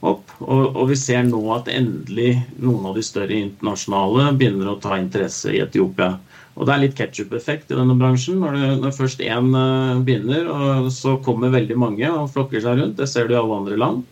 opp. 0.04 0.36
Og, 0.44 0.68
og, 0.76 0.84
vi 0.92 1.00
ser 1.00 1.24
nå 1.26 1.40
at 1.56 1.72
endelig 1.72 2.36
noen 2.60 2.92
av 2.92 3.00
de 3.00 3.06
større 3.08 3.40
internasjonale 3.40 4.34
begynner 4.38 4.74
å 4.74 4.80
ta 4.84 5.00
interesse 5.00 5.56
i 5.56 5.64
Etiopia. 5.64 6.18
Og 6.54 6.68
det 6.68 6.74
er 6.74 6.82
litt 6.84 6.98
ketsjup-effekt 6.98 7.72
i 7.74 7.78
denne 7.78 7.96
bransjen. 7.98 8.38
Når, 8.44 8.58
det, 8.60 8.68
når 8.84 8.94
først 8.98 9.24
én 9.26 9.50
uh, 9.56 10.02
begynner, 10.06 10.52
så 10.94 11.16
kommer 11.26 11.54
veldig 11.54 11.78
mange 11.82 12.12
og 12.12 12.30
flokker 12.36 12.62
seg 12.62 12.78
rundt. 12.80 13.00
Det 13.00 13.10
ser 13.10 13.28
du 13.30 13.34
i 13.34 13.40
alle 13.40 13.58
andre 13.64 13.80
land. 13.82 14.04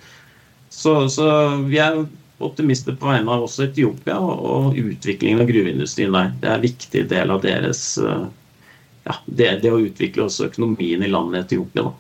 Så, 0.74 0.96
så 1.14 1.28
vi 1.68 1.78
er 1.84 2.02
optimister 2.42 2.96
på 2.98 3.12
vegne 3.12 3.30
av 3.30 3.46
også 3.46 3.68
Etiopia 3.68 4.18
og, 4.18 4.78
utviklingen 4.78 5.44
av 5.44 5.50
gruveindustrien 5.52 6.16
der. 6.16 6.32
Det 6.42 6.50
er 6.50 6.58
en 6.58 6.66
viktig 6.66 7.04
del 7.12 7.34
av 7.36 7.44
deres 7.46 7.84
uh, 8.02 8.26
ja, 9.06 9.18
det, 9.26 9.52
det, 9.62 9.74
å 9.74 9.82
utvikle 9.82 10.26
også 10.26 10.50
økonomien 10.50 11.06
i 11.06 11.12
landet 11.12 11.46
Etiopia. 11.46 11.92
da. 11.92 11.94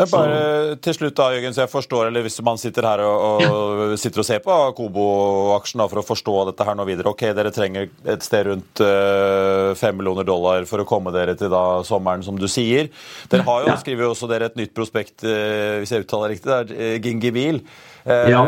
Bare 0.00 0.76
til 0.84 0.94
slutt 0.96 1.16
da, 1.16 1.26
Jørgen, 1.34 1.54
så 1.56 1.62
jeg 1.64 1.72
forstår, 1.72 2.08
eller 2.08 2.24
Hvis 2.24 2.38
man 2.44 2.58
sitter 2.60 2.86
her 2.88 3.02
og, 3.04 3.44
og 3.44 3.94
sitter 4.02 4.22
og 4.22 4.26
ser 4.28 4.42
på 4.44 4.56
Kobo-aksjen 4.76 5.82
for 5.82 6.00
å 6.02 6.04
forstå 6.06 6.36
dette 6.50 6.66
her 6.68 6.78
nå 6.78 6.86
videre 6.88 7.12
Ok, 7.12 7.26
dere 7.36 7.52
trenger 7.54 7.88
et 8.08 8.24
sted 8.24 8.48
rundt 8.48 8.82
eh, 8.84 9.72
fem 9.78 9.94
uh, 9.94 9.98
millioner 10.00 10.26
dollar 10.28 10.66
for 10.68 10.82
å 10.82 10.88
komme 10.88 11.12
dere 11.14 11.34
til 11.38 11.50
da 11.52 11.82
sommeren, 11.86 12.22
som 12.24 12.38
du 12.38 12.46
sier. 12.50 12.88
Dere 13.32 13.44
har 13.46 13.64
jo, 13.64 13.70
ja. 13.72 13.76
skriver 13.80 14.06
jo 14.06 14.12
også 14.14 14.28
dere 14.30 14.48
et 14.50 14.56
nytt 14.58 14.72
prospekt, 14.76 15.24
uh, 15.24 15.80
hvis 15.80 15.92
jeg 15.92 16.04
uttaler 16.06 16.34
riktig, 16.34 16.48
det 16.48 16.58
er 16.58 16.72
uh, 16.94 16.96
Gingibil. 17.04 17.62
Ja, 18.00 18.40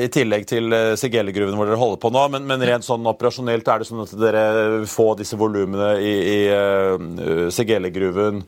I 0.00 0.06
tillegg 0.08 0.46
til 0.48 0.72
Segele-gruven 0.96 1.58
hvor 1.58 1.68
dere 1.68 1.76
holder 1.76 1.98
på 2.00 2.08
nå. 2.08 2.22
Men, 2.32 2.46
men, 2.48 2.62
rent 2.64 2.86
sånn 2.86 3.04
operasjonelt 3.10 3.68
er 3.68 3.82
det 3.82 3.88
sånn 3.90 4.00
at 4.06 4.14
dere 4.16 4.44
får 4.88 5.18
disse 5.20 5.36
volumene 5.38 5.90
i, 6.00 6.14
i 6.32 7.50
Segele-gruven 7.52 8.40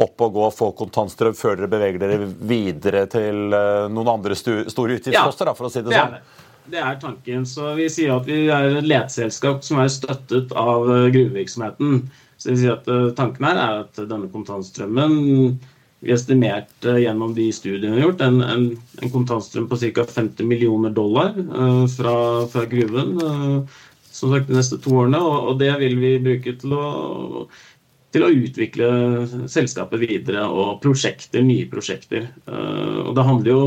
opp 0.00 0.24
og 0.24 0.36
gå 0.36 0.44
og 0.46 0.54
få 0.56 0.70
kontantstrøm 0.78 1.34
før 1.36 1.58
dere 1.60 1.72
beveger 1.72 2.00
dere 2.00 2.30
videre 2.48 3.04
til 3.12 3.52
eh, 3.56 3.90
noen 3.92 4.14
andre 4.14 4.38
store 4.38 4.64
utgiftsposter, 4.70 5.50
ja, 5.50 5.56
for 5.58 5.68
å 5.68 5.72
si 5.72 5.84
det, 5.84 5.92
sånn? 5.92 6.16
Det. 6.16 6.48
det 6.72 6.80
er 6.80 6.98
tanken. 7.02 7.44
Så 7.48 7.74
Vi 7.78 7.90
sier 7.92 8.16
at 8.16 8.28
vi 8.28 8.46
er 8.48 8.78
et 8.78 8.88
leteselskap 8.88 9.60
som 9.66 9.82
er 9.82 9.92
støttet 9.92 10.54
av 10.56 10.88
eh, 10.88 11.10
gruvevirksomheten. 11.12 12.02
Så 12.40 12.54
vi 12.54 12.62
sier 12.62 12.78
at 12.78 12.88
eh, 12.90 13.12
Tanken 13.18 13.50
her 13.50 13.60
er 13.60 13.84
at 13.84 14.02
denne 14.02 14.32
kontantstrømmen 14.32 15.60
vi 16.02 16.10
estimerte 16.10 16.96
gjennom 16.98 17.30
de 17.36 17.44
studiene 17.54 17.94
vi 17.94 18.00
har 18.00 18.08
gjort, 18.08 18.22
en, 18.26 18.40
en, 18.42 18.64
en 18.98 19.10
kontantstrøm 19.12 19.68
på 19.70 19.78
ca. 19.78 20.04
50 20.10 20.48
millioner 20.50 20.90
dollar 20.90 21.36
uh, 21.38 21.84
fra, 21.86 22.14
fra, 22.50 22.64
gruven 22.66 23.12
uh, 23.22 23.82
som 24.10 24.32
sagt 24.32 24.50
de 24.50 24.56
neste 24.56 24.80
to 24.82 24.96
årene. 24.98 25.20
Og, 25.22 25.52
og, 25.52 25.60
det 25.62 25.70
vil 25.78 25.94
vi 26.02 26.16
bruke 26.24 26.56
til 26.58 26.74
å 26.74 26.86
til 28.12 28.26
å 28.26 28.30
utvikle 28.32 28.88
selskapet 29.50 30.02
videre 30.02 30.44
og 30.50 30.82
prosjekter, 30.82 31.44
nye 31.46 31.68
prosjekter. 31.70 32.28
Eh, 32.46 32.98
og 33.06 33.14
Det 33.16 33.26
handler 33.28 33.52
jo 33.52 33.64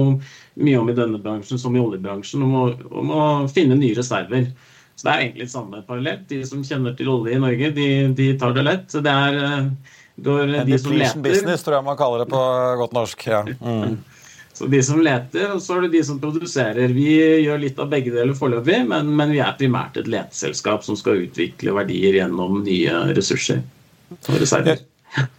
mye 0.62 0.79
om 0.79 0.89
i 0.91 0.97
denne 0.97 1.21
bransjen 1.21 1.62
som 1.62 1.75
i 1.75 1.81
oljebransjen, 1.81 2.45
om 2.45 2.55
å, 2.62 2.65
om 3.01 3.13
å 3.15 3.25
finne 3.51 3.77
nye 3.79 3.97
reserver. 3.97 4.51
Så 4.95 5.08
Det 5.08 5.13
er 5.13 5.25
egentlig 5.25 5.49
samme 5.51 5.81
parallelt. 5.88 6.27
De 6.29 6.43
som 6.47 6.63
kjenner 6.63 6.95
til 6.95 7.10
olje 7.12 7.36
i 7.36 7.41
Norge, 7.41 7.71
de, 7.75 7.89
de 8.15 8.31
tar 8.39 8.53
det 8.55 8.65
lett. 8.67 8.89
Det 8.93 9.15
er 9.27 9.39
eh, 9.43 9.95
går 10.15 10.53
de 10.69 10.79
som 10.79 10.93
leter 10.95 11.23
business, 11.25 11.65
tror 11.65 11.79
jeg 11.79 11.89
man 11.89 11.97
kaller 11.99 12.23
det 12.23 12.29
på 12.31 12.43
godt 12.84 12.93
norsk. 12.95 13.27
ja. 13.27 13.45
Mm. 13.62 13.97
Så 14.55 14.69
de 14.71 14.79
som 14.88 15.01
leter, 15.03 15.49
og 15.51 15.60
så 15.60 15.75
er 15.75 15.81
det 15.84 15.97
de 15.97 16.01
som 16.08 16.15
produserer. 16.15 16.93
Vi 16.95 17.10
gjør 17.43 17.58
litt 17.60 17.79
av 17.81 17.89
begge 17.91 18.13
deler 18.13 18.31
foreløpig, 18.39 18.86
men, 18.88 19.10
men 19.19 19.34
vi 19.34 19.41
er 19.43 19.58
primært 19.60 19.97
et 19.99 20.08
leteselskap 20.08 20.86
som 20.86 20.95
skal 20.95 21.25
utvikle 21.25 21.73
verdier 21.75 22.15
gjennom 22.21 22.62
nye 22.63 23.01
ressurser. 23.17 23.60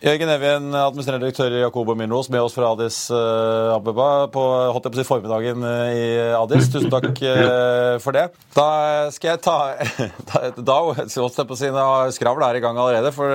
Jørgen 0.01 0.31
Evjen, 0.33 0.69
administrerende 0.73 1.27
direktør 1.27 1.53
i 1.53 1.59
Jakobo 1.61 1.93
Minros, 1.99 2.31
med 2.33 2.41
oss 2.41 2.55
fra 2.57 2.71
Addis 2.73 2.97
uh, 3.13 3.75
Abeba 3.75 4.25
på, 4.33 4.41
holdt 4.73 4.87
jeg 4.87 4.95
på 4.95 4.97
å 4.97 5.03
si, 5.03 5.07
formiddagen 5.09 5.67
uh, 5.67 5.91
i 5.93 6.07
Addis. 6.39 6.71
Tusen 6.73 6.89
takk 6.93 7.11
uh, 7.21 7.99
for 8.05 8.17
det. 8.17 8.25
Da 8.57 8.69
skal 9.13 9.35
jeg 9.35 9.43
ta 9.45 9.57
Da, 10.31 10.43
da 10.57 10.79
holdt 10.87 11.13
jeg 11.13 11.49
på 11.51 11.57
å 11.57 11.61
si, 11.61 11.69
Skravl 12.17 12.47
er 12.49 12.57
i 12.57 12.65
gang 12.65 12.81
allerede. 12.81 13.13
For 13.13 13.29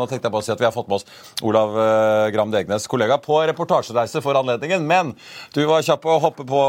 nå 0.00 0.08
tenkte 0.08 0.30
jeg 0.30 0.36
på 0.38 0.40
å 0.40 0.46
si 0.46 0.54
at 0.54 0.62
vi 0.62 0.68
har 0.68 0.74
fått 0.74 0.88
med 0.88 1.02
oss 1.02 1.44
Olav 1.44 1.76
Gram 2.32 2.52
Degnes, 2.54 2.88
kollega, 2.88 3.20
på 3.20 3.42
reportasjereise 3.52 4.24
for 4.24 4.40
anledningen. 4.40 4.88
Men 4.88 5.12
du 5.56 5.64
var 5.68 5.84
kjapp 5.84 6.08
å 6.08 6.20
hoppe 6.22 6.48
på, 6.48 6.66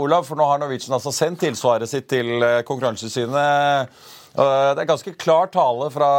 Olav, 0.00 0.24
for 0.28 0.40
nå 0.40 0.48
har 0.48 0.62
Norwegian 0.62 0.96
altså 0.96 1.12
sendt 1.14 1.42
tilsvaret 1.44 1.90
sitt 1.90 2.08
til 2.12 2.40
Konkurransetilsynet 2.68 4.14
det 4.36 4.82
er 4.82 4.88
ganske 4.88 5.14
klar 5.16 5.48
tale 5.52 5.88
fra 5.94 6.10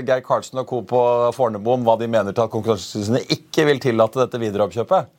Geir 0.00 0.22
Karlsen 0.24 0.62
og 0.62 0.70
co. 0.70 0.80
på 0.88 1.02
Fornebu 1.36 1.74
om 1.74 1.84
hva 1.84 1.98
de 2.00 2.08
mener 2.08 2.32
til 2.32 2.46
at 2.46 2.52
Konkurransetilsynet 2.52 3.28
ikke 3.36 3.66
vil 3.68 3.82
tillate 3.82 4.22
dette 4.22 4.40
videreoppkjøpet. 4.40 5.12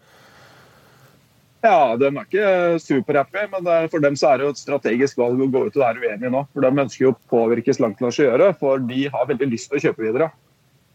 Ja, 1.65 1.97
de 1.97 2.07
er 2.07 2.17
ikke 2.21 2.49
superhappy, 2.81 3.47
men 3.51 3.69
for 3.91 4.01
dem 4.01 4.17
så 4.17 4.31
er 4.31 4.39
det 4.39 4.47
jo 4.47 4.55
et 4.55 4.61
strategisk 4.61 5.17
valg 5.19 5.41
å 5.41 5.49
gå 5.51 5.63
ut 5.67 5.79
og 5.79 5.83
være 5.83 6.03
uenige 6.03 6.33
nå. 6.33 6.43
For 6.53 6.65
De 6.65 6.83
ønsker 6.85 7.07
jo 7.07 7.13
å 7.13 7.47
langt 7.83 8.03
å 8.05 8.11
gjøre, 8.13 8.51
for 8.59 8.83
de 8.89 9.07
har 9.13 9.29
veldig 9.29 9.49
lyst 9.51 9.71
til 9.71 9.79
å 9.79 9.85
kjøpe 9.87 10.05
videre. 10.05 10.29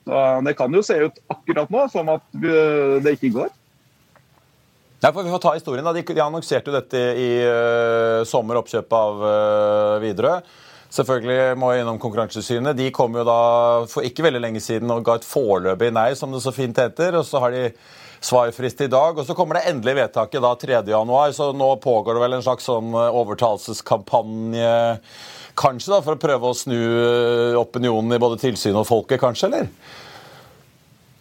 Så 0.07 0.45
Det 0.47 0.57
kan 0.59 0.75
jo 0.75 0.83
se 0.83 0.99
ut 1.03 1.19
akkurat 1.31 1.71
nå 1.71 1.89
som 1.91 2.09
at 2.15 2.25
det 2.35 3.19
ikke 3.19 3.35
går. 3.39 3.51
Ja, 5.03 5.11
for 5.11 5.25
Vi 5.25 5.31
får 5.31 5.43
ta 5.43 5.55
historien. 5.55 5.85
da. 5.85 5.93
De, 5.93 6.21
annonserte 6.23 6.71
jo 6.71 6.77
dette 6.79 6.99
i 7.19 7.31
uh, 7.43 8.23
sommer, 8.25 8.61
oppkjøpet 8.63 8.93
av 8.95 9.23
uh, 9.27 10.01
Widerøe. 10.03 10.43
Selvfølgelig 10.93 11.57
må 11.57 11.71
jeg 11.73 11.87
innom 11.87 11.99
Konkurransetilsynet. 12.01 12.77
De 12.77 12.91
kom 12.93 13.15
jo 13.17 13.25
da 13.25 13.41
for 13.89 14.05
ikke 14.05 14.27
veldig 14.27 14.43
lenge 14.45 14.61
siden 14.61 14.93
og 14.93 15.05
ga 15.07 15.17
et 15.17 15.25
foreløpig 15.25 15.89
nei, 15.95 16.11
som 16.19 16.35
det 16.35 16.43
så 16.45 16.53
fint 16.53 16.77
heter. 16.77 17.17
og 17.17 17.25
så 17.25 17.41
har 17.41 17.55
de 17.55 17.71
svarfrist 18.23 18.81
i 18.85 18.91
dag, 18.91 19.19
og 19.19 19.27
så 19.27 19.35
kommer 19.35 19.59
det 19.59 19.67
endelige 19.71 19.99
vedtaket 19.99 20.45
da 20.45 20.53
3.1, 20.55 21.33
så 21.35 21.49
nå 21.57 21.71
pågår 21.83 22.15
det 22.15 22.23
vel 22.23 22.37
en 22.37 22.45
slags 22.45 22.69
sånn 22.69 22.93
eh, 22.95 23.19
overtalelseskampanje, 23.19 24.77
kanskje, 25.59 25.91
da, 25.91 25.99
for 26.05 26.15
å 26.15 26.23
prøve 26.23 26.53
å 26.53 26.57
snu 26.57 26.79
eh, 26.79 27.59
opinionen 27.59 28.15
i 28.15 28.21
både 28.23 28.39
tilsynet 28.45 28.79
og 28.85 28.89
folket, 28.89 29.19
kanskje, 29.23 29.51
eller? 29.51 29.69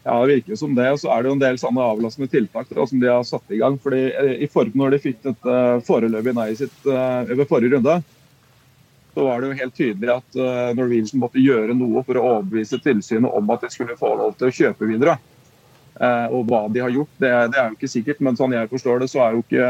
Ja, 0.06 0.20
det 0.22 0.36
virker 0.36 0.58
som 0.58 0.78
det. 0.78 0.88
Og 0.94 1.02
så 1.02 1.12
er 1.14 1.22
det 1.22 1.30
jo 1.30 1.36
en 1.38 1.44
del 1.44 1.60
sånne 1.62 1.90
avlastende 1.94 2.30
tiltak 2.30 2.70
da, 2.70 2.86
som 2.90 3.02
de 3.02 3.10
har 3.10 3.26
satt 3.26 3.54
i 3.54 3.60
gang. 3.62 3.82
fordi 3.82 4.08
eh, 4.10 4.32
i 4.46 4.50
form 4.50 4.78
Når 4.78 4.96
de 4.96 5.04
fikk 5.10 5.30
et 5.30 5.52
foreløpige 5.86 6.38
nei 6.38 6.50
sitt 6.58 6.86
ved 6.86 7.48
forrige 7.50 7.78
runde, 7.78 8.02
så 9.14 9.26
var 9.28 9.42
det 9.42 9.50
jo 9.50 9.60
helt 9.60 9.76
tydelig 9.76 10.12
at 10.14 10.38
Norwegian 10.78 11.20
måtte 11.20 11.42
gjøre 11.44 11.76
noe 11.76 12.04
for 12.08 12.16
å 12.16 12.24
overbevise 12.38 12.80
tilsynet 12.80 13.28
om 13.28 13.50
at 13.52 13.66
de 13.66 13.70
skulle 13.74 13.98
få 14.00 14.14
lov 14.16 14.38
til 14.40 14.48
å 14.48 14.56
kjøpe 14.56 14.88
videre. 14.88 15.18
Og 16.32 16.46
hva 16.48 16.62
de 16.72 16.80
har 16.80 16.94
gjort, 16.96 17.12
det, 17.20 17.32
det 17.52 17.60
er 17.60 17.66
jo 17.68 17.76
ikke 17.76 17.90
sikkert, 17.92 18.22
men 18.24 18.40
sånn 18.40 18.56
jeg 18.56 18.70
forstår 18.72 19.04
det, 19.04 19.10
så 19.12 19.26
er 19.26 19.36
jo 19.36 19.44
ikke 19.44 19.66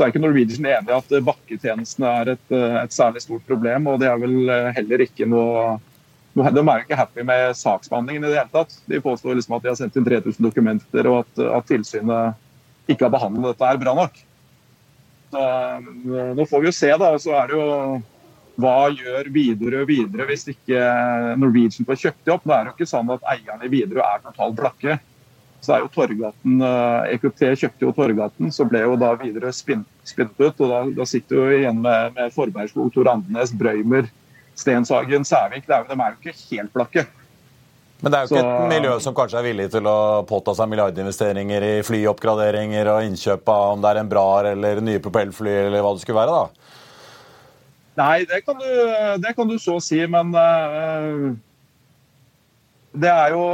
så 0.00 0.04
er 0.06 0.12
ikke 0.12 0.20
Norwegian 0.22 0.68
enig 0.68 0.92
i 0.92 0.96
at 0.96 1.10
bakketjenestene 1.26 2.12
er 2.20 2.32
et, 2.34 2.44
et, 2.56 2.92
særlig 2.92 3.20
stort 3.20 3.42
problem. 3.48 3.88
Og 3.90 3.98
det 4.00 4.08
er 4.08 4.20
vel 4.20 4.52
heller 4.76 5.04
ikke 5.04 5.28
noe 5.28 5.78
de 6.30 6.46
er 6.46 6.54
jo 6.54 6.84
ikke 6.86 6.96
happy 6.96 7.24
med 7.26 7.56
saksbehandlingen 7.58 8.24
i 8.24 8.30
det 8.30 8.38
hele 8.38 8.52
tatt. 8.54 8.76
De 8.86 9.00
påstår 9.02 9.34
liksom 9.34 9.56
at 9.56 9.64
de 9.64 9.70
har 9.72 9.78
sendt 9.78 9.96
inn 9.98 10.06
3000 10.06 10.46
dokumenter, 10.46 11.08
og 11.10 11.24
at, 11.24 11.40
at 11.58 11.66
tilsynet 11.66 12.90
ikke 12.90 13.08
har 13.08 13.12
behandlet 13.12 13.50
dette 13.50 13.66
her 13.66 13.80
bra 13.82 13.94
nok. 13.98 14.20
Eh, 15.34 16.32
nå 16.34 16.46
får 16.46 16.62
vi 16.62 16.70
jo 16.70 16.74
se, 16.74 16.90
da. 16.98 17.12
Så 17.18 17.34
er 17.36 17.50
det 17.50 17.58
jo 17.58 18.00
hva 18.60 18.90
gjør 18.92 19.30
Widerøe 19.32 19.86
videre 19.88 20.26
hvis 20.28 20.48
ikke 20.52 20.80
Norwegian 21.40 21.86
får 21.88 22.00
kjøpt 22.02 22.26
det 22.26 22.34
opp? 22.34 22.44
Nå 22.44 22.54
er 22.54 22.66
det 22.66 22.72
jo 22.72 22.76
ikke 22.78 22.90
sånn 22.90 23.12
at 23.14 23.24
eierne 23.32 23.66
i 23.66 23.72
Widerøe 23.72 24.04
er 24.04 24.24
totalt 24.26 24.58
blakke. 24.58 24.98
Så 25.60 25.74
er 25.74 25.82
jo 25.84 25.90
Torgaten, 25.92 26.60
EQT 27.14 27.42
eh, 27.44 27.52
e 27.52 27.60
kjøpte 27.62 27.84
jo 27.84 27.92
Torgaten, 27.96 28.52
så 28.52 28.64
ble 28.68 28.80
jo 28.80 28.96
da 29.00 29.12
Widerøe 29.20 29.52
spinnet 29.52 30.40
ut. 30.40 30.60
og 30.60 30.66
Da, 30.66 30.80
da 30.96 31.06
sitter 31.08 31.36
du 31.36 31.56
igjen 31.58 31.82
med, 31.84 32.16
med 32.16 32.32
Forbergskog, 32.34 32.88
Tor 32.94 33.12
Andenes, 33.12 33.52
Brøymer, 33.52 34.08
Stenshagen, 34.56 35.24
Sævik. 35.24 35.68
de 35.68 35.76
er 35.76 36.16
jo 36.16 36.16
ikke 36.20 36.38
helt 36.50 36.72
blakke. 36.72 37.06
Men 38.00 38.12
det 38.12 38.16
er 38.16 38.24
jo 38.24 38.30
ikke 38.30 38.40
så, 38.40 38.52
et 38.52 38.70
miljø 38.72 38.94
som 39.04 39.16
kanskje 39.16 39.40
er 39.40 39.44
villig 39.44 39.66
til 39.74 39.88
å 39.90 39.98
påta 40.28 40.54
seg 40.56 40.70
milliardinvesteringer 40.72 41.66
i 41.66 41.72
flyoppgraderinger 41.84 42.88
og 42.94 43.08
innkjøp 43.10 43.52
av 43.52 43.74
om 43.74 43.84
det 43.84 43.90
er 43.90 44.00
en 44.00 44.10
Brar 44.10 44.48
eller 44.54 44.80
nye 44.84 45.02
propellfly 45.04 45.52
eller 45.66 45.84
hva 45.84 45.92
det 45.94 46.04
skulle 46.04 46.20
være, 46.22 46.38
da? 46.38 46.70
Nei, 48.00 48.16
det 48.30 48.40
kan 48.46 48.56
du, 48.56 48.68
det 49.20 49.34
kan 49.36 49.50
du 49.50 49.58
så 49.60 49.76
si, 49.84 49.98
men 50.08 50.32
uh, 50.32 51.30
det 52.96 53.12
er 53.12 53.36
jo 53.36 53.46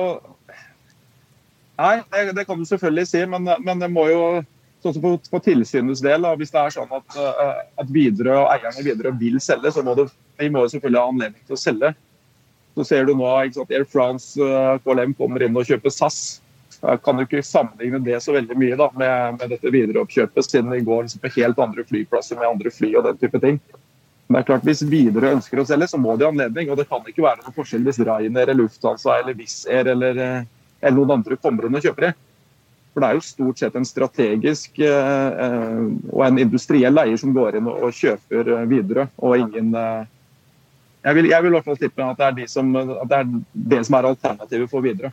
Nei, 1.77 1.97
det, 2.09 2.31
det, 2.39 2.47
kan 2.49 2.57
du 2.57 2.65
selvfølgelig 2.65 3.09
si, 3.11 3.25
men, 3.29 3.51
men 3.61 3.83
det 3.83 3.91
må 3.93 4.07
jo 4.09 4.21
sånn 4.81 4.95
som 4.95 5.03
på, 5.03 5.11
på 5.29 5.41
tilsynets 5.45 6.01
del, 6.05 6.23
da, 6.25 6.37
Hvis 6.39 6.55
det 6.55 6.63
er 6.63 6.77
sånn 6.77 6.95
at, 6.95 7.19
uh, 7.19 7.59
at 7.83 7.91
Widerøe 7.93 8.39
og 8.45 8.53
eierne 8.55 8.81
i 8.81 8.87
Widerøe 8.87 9.19
vil 9.21 9.43
selge, 9.43 9.75
så 9.75 9.85
må 9.85 9.97
det 9.99 10.07
de 10.37 10.49
må 10.53 10.63
jo 10.65 10.71
selvfølgelig 10.75 11.01
ha 11.01 11.11
anledning 11.11 11.43
til 11.49 11.57
å 11.57 11.61
selge. 11.61 11.93
Så 12.77 12.85
ser 12.85 13.07
du 13.09 13.15
nå 13.17 13.25
at 13.25 13.73
Air 13.73 13.87
France 13.89 14.37
eh, 14.37 14.75
KLM 14.85 15.15
kommer 15.17 15.43
inn 15.43 15.57
og 15.57 15.65
kjøper 15.69 15.93
SAS. 15.95 16.43
Jeg 16.77 17.01
kan 17.03 17.17
jo 17.17 17.25
ikke 17.25 17.41
sammenligne 17.47 18.03
det 18.05 18.19
så 18.23 18.35
veldig 18.37 18.57
mye 18.61 18.77
da, 18.77 18.91
med, 19.01 19.39
med 19.41 19.55
dette 19.55 19.73
videreoppkjøpet, 19.73 20.45
siden 20.45 20.75
de 20.75 20.83
går 20.85 21.07
liksom 21.07 21.23
på 21.23 21.33
helt 21.39 21.63
andre 21.63 21.87
flyplasser 21.89 22.37
med 22.37 22.51
andre 22.51 22.73
fly 22.75 22.93
og 22.99 23.07
den 23.09 23.21
type 23.23 23.41
ting. 23.43 23.59
Men 24.27 24.41
det 24.41 24.43
er 24.43 24.49
klart, 24.51 24.67
Hvis 24.67 24.83
Widerøe 24.91 25.37
ønsker 25.39 25.63
å 25.63 25.67
selge, 25.69 25.89
så 25.93 26.01
må 26.03 26.17
de 26.17 26.27
ha 26.27 26.33
anledning. 26.35 26.71
og 26.71 26.77
Det 26.77 26.89
kan 26.91 27.05
ikke 27.07 27.25
være 27.25 27.41
noen 27.43 27.57
forskjell 27.57 27.87
hvis 27.87 28.03
Ryanair, 28.03 28.55
Lufthansa 28.59 29.21
eller 29.21 29.39
Wizz 29.39 29.67
Air 29.71 29.93
eller, 29.95 30.19
eh, 30.19 30.49
eller, 30.83 30.97
noen 30.99 31.19
andre 31.21 31.39
kommer 31.41 31.67
inn 31.67 31.79
og 31.79 31.87
kjøper 31.87 32.09
det. 32.09 32.13
For 32.93 33.01
Det 33.01 33.09
er 33.09 33.15
jo 33.15 33.25
stort 33.25 33.59
sett 33.61 33.77
en 33.77 33.89
strategisk 33.89 34.79
eh, 34.81 35.81
og 36.13 36.27
en 36.27 36.43
industriell 36.43 36.99
eier 36.99 37.17
som 37.21 37.33
går 37.37 37.57
inn 37.57 37.71
og, 37.71 37.89
og 37.89 37.97
kjøper 37.97 38.53
Widerøe, 38.67 39.09
og 39.23 39.39
ingen 39.39 39.75
eh, 39.77 40.05
jeg 41.07 41.15
vil, 41.15 41.31
jeg 41.31 41.45
vil 41.45 41.53
i 41.53 41.57
hvert 41.59 41.69
fall 41.69 41.79
tippe 41.79 42.03
at 42.03 42.19
det 42.19 42.27
er, 42.27 42.35
de 42.41 42.49
som, 42.51 42.75
at 42.77 43.07
det, 43.11 43.21
er 43.23 43.71
det 43.75 43.85
som 43.87 43.99
er 43.99 44.11
alternativet 44.11 44.71
for 44.73 44.85
videre. 44.85 45.13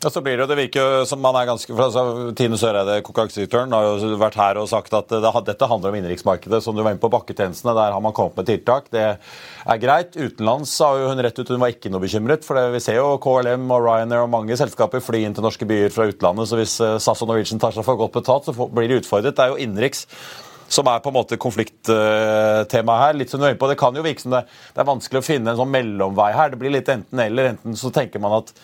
Ja, 0.00 0.08
så 0.08 0.22
blir 0.24 0.38
Det 0.38 0.46
det 0.48 0.56
virker 0.56 1.04
som 1.04 1.20
man 1.20 1.36
er 1.36 1.44
ganske, 1.44 1.74
altså, 1.76 2.32
Tine 2.32 2.56
Søreide, 2.56 3.02
konkurransedirektøren, 3.04 3.72
har 3.76 3.84
jo 3.84 4.16
vært 4.16 4.38
her 4.40 4.56
og 4.56 4.68
sagt 4.70 4.94
at 4.96 5.12
det, 5.12 5.20
dette 5.44 5.68
handler 5.68 5.90
om 5.90 5.98
innenriksmarkedet. 5.98 6.62
Som 6.64 6.76
du 6.76 6.80
var 6.80 6.94
inne 6.94 7.02
på 7.02 7.12
bakketjenestene, 7.12 7.74
der 7.76 7.92
har 7.92 8.00
man 8.00 8.16
kommet 8.16 8.40
med 8.40 8.48
tiltak. 8.48 8.88
Det 8.88 9.04
er 9.04 9.82
greit. 9.82 10.16
Utenlands 10.16 10.72
sa 10.72 10.94
hun 10.96 11.20
rett 11.20 11.36
ut 11.36 11.52
hun 11.52 11.60
var 11.60 11.74
ikke 11.74 11.92
noe 11.92 12.00
bekymret. 12.00 12.48
For 12.48 12.56
det, 12.56 12.70
vi 12.78 12.80
ser 12.80 12.96
jo 12.96 13.18
KLM 13.20 13.68
og 13.68 13.84
Ryanair 13.84 14.24
og 14.24 14.32
mange 14.32 14.56
selskaper 14.56 15.04
fly 15.04 15.20
inn 15.26 15.36
til 15.36 15.44
norske 15.44 15.68
byer 15.68 15.92
fra 15.92 16.08
utlandet. 16.08 16.48
Så 16.48 16.56
hvis 16.56 16.80
eh, 16.80 16.96
SAS 16.96 17.20
og 17.20 17.28
Norwegian 17.28 17.60
tar 17.60 17.76
seg 17.76 17.84
for 17.84 18.00
godt 18.00 18.16
betalt, 18.16 18.48
så 18.48 18.56
blir 18.72 18.88
de 18.88 19.02
utfordret. 19.02 19.36
Det 19.36 19.44
er 19.44 19.52
jo 19.52 19.60
innenriks 19.60 20.06
som 20.70 20.86
er 20.86 21.00
på 21.02 21.10
en 21.10 21.16
måte 21.18 21.38
konflikttemaet 21.40 23.02
her. 23.04 23.16
Litt 23.18 23.32
som 23.32 23.40
du 23.40 23.46
er 23.46 23.54
inne 23.54 23.60
på, 23.60 23.70
Det 23.70 23.78
kan 23.80 23.96
jo 23.96 24.04
virke 24.06 24.22
som 24.22 24.36
det, 24.36 24.44
det, 24.46 24.78
er 24.78 24.92
vanskelig 24.92 25.22
å 25.22 25.26
finne 25.26 25.50
en 25.50 25.58
sånn 25.58 25.72
mellomvei 25.72 26.30
her. 26.36 26.52
Det 26.52 26.60
blir 26.60 26.74
litt 26.76 26.88
enten-eller. 26.92 27.56
Enten 27.56 27.76
så 27.78 27.90
tenker 27.94 28.22
man 28.22 28.38
at 28.38 28.54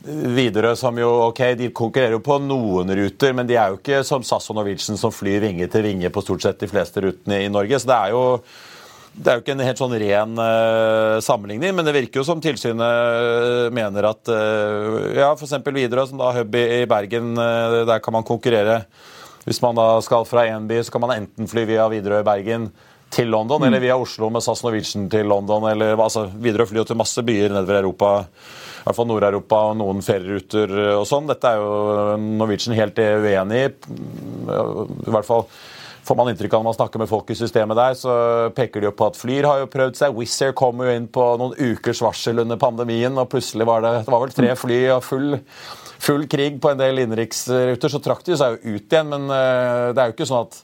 Widerøe, 0.00 0.72
som 0.80 0.96
jo 0.96 1.10
ok, 1.26 1.42
de 1.60 1.68
konkurrerer 1.76 2.16
jo 2.16 2.22
på 2.24 2.38
noen 2.40 2.88
ruter, 2.96 3.34
men 3.36 3.48
de 3.48 3.58
er 3.60 3.68
jo 3.68 3.80
ikke 3.82 4.00
som 4.08 4.24
SAS 4.24 4.48
og 4.48 4.56
Norwegian 4.56 4.96
som 4.96 5.12
flyr 5.12 5.42
vinge 5.44 5.68
til 5.68 5.84
vinge 5.84 6.08
på 6.08 6.22
stort 6.24 6.46
sett 6.46 6.62
de 6.62 6.70
fleste 6.70 7.02
rutene 7.04 7.42
i 7.44 7.50
Norge. 7.52 7.82
Så 7.82 7.90
det 7.90 7.98
er 7.98 8.14
jo 8.16 8.22
det 9.10 9.26
er 9.26 9.36
jo 9.36 9.42
ikke 9.42 9.54
en 9.56 9.64
helt 9.66 9.80
sånn 9.80 9.94
ren 10.00 10.38
uh, 10.38 11.18
sammenligning, 11.24 11.74
men 11.76 11.84
det 11.84 11.96
virker 11.96 12.22
jo 12.22 12.24
som 12.24 12.40
tilsynet 12.40 13.74
mener 13.74 14.06
at 14.08 14.30
uh, 14.30 15.10
ja, 15.18 15.32
f.eks. 15.34 15.58
Widerøe, 15.66 16.06
som 16.08 16.20
da 16.22 16.30
hub 16.38 16.56
i, 16.56 16.86
Bergen, 16.88 17.34
uh, 17.36 17.82
der 17.90 18.00
kan 18.00 18.16
man 18.16 18.24
konkurrere 18.24 18.84
hvis 19.46 19.62
man 19.64 19.78
da 19.78 19.88
skal 20.04 20.26
fra 20.28 20.46
én 20.50 20.68
by, 20.68 20.82
så 20.84 20.92
kan 20.92 21.04
man 21.04 21.16
enten 21.16 21.48
fly 21.48 21.64
via 21.68 21.88
Widerøe 21.90 22.20
i 22.24 22.26
Bergen 22.26 22.70
til 23.10 23.30
London, 23.32 23.62
mm. 23.62 23.66
eller 23.66 23.82
via 23.82 23.96
Oslo 23.98 24.28
med 24.30 24.44
SAS 24.44 24.62
Norwegian 24.62 25.08
til 25.10 25.26
London. 25.26 25.66
eller 25.70 25.96
altså, 25.96 26.28
Widerøe 26.30 26.68
flyr 26.70 26.82
jo 26.82 26.88
til 26.92 27.00
masse 27.00 27.24
byer 27.26 27.50
nedover 27.54 27.80
Europa, 27.80 28.12
i 28.80 28.84
hvert 28.84 28.96
fall 28.96 29.10
Nord-Europa 29.10 29.64
og 29.70 29.74
noen 29.80 30.04
ferieruter 30.04 30.72
og 30.94 31.04
sånn. 31.08 31.28
Dette 31.28 31.50
er 31.50 31.60
jo 31.60 32.16
Norwegian 32.20 32.76
helt 32.78 33.00
uenig 33.00 33.66
i. 33.66 33.72
I 34.46 35.12
hvert 35.16 35.28
fall 35.28 35.44
får 36.06 36.16
man 36.16 36.30
inntrykk 36.32 36.54
av 36.54 36.62
når 36.62 36.68
man 36.70 36.78
snakker 36.78 37.02
med 37.02 37.10
folk 37.10 37.28
i 37.30 37.36
systemet 37.38 37.78
der, 37.78 37.98
så 37.98 38.14
peker 38.56 38.82
de 38.82 38.88
jo 38.88 38.94
på 38.96 39.10
at 39.10 39.18
Flyr 39.20 39.46
har 39.46 39.60
jo 39.62 39.68
prøvd 39.70 39.98
seg. 39.98 40.16
Wizz 40.16 40.46
Air 40.46 40.56
kom 40.58 40.80
jo 40.82 40.94
inn 40.94 41.10
på 41.12 41.26
noen 41.40 41.54
ukers 41.58 42.00
varsel 42.02 42.42
under 42.42 42.58
pandemien, 42.60 43.18
og 43.20 43.28
plutselig 43.30 43.68
var 43.68 43.84
det, 43.84 43.94
det 44.06 44.14
var 44.14 44.24
vel 44.24 44.34
tre 44.34 44.54
fly 44.58 44.80
og 44.96 45.04
full 45.06 45.36
full 46.00 46.26
krig 46.30 46.58
på 46.62 46.72
en 46.72 46.80
del 46.80 47.02
innenriksruter, 47.02 47.92
så 47.92 48.00
trakk 48.02 48.24
de 48.26 48.38
seg 48.40 48.56
jo 48.56 48.76
ut 48.76 48.94
igjen. 48.94 49.12
Men 49.12 49.28
eh, 49.34 49.90
det 49.94 50.02
er 50.02 50.10
jo 50.10 50.16
ikke 50.16 50.28
sånn 50.30 50.48
at 50.48 50.58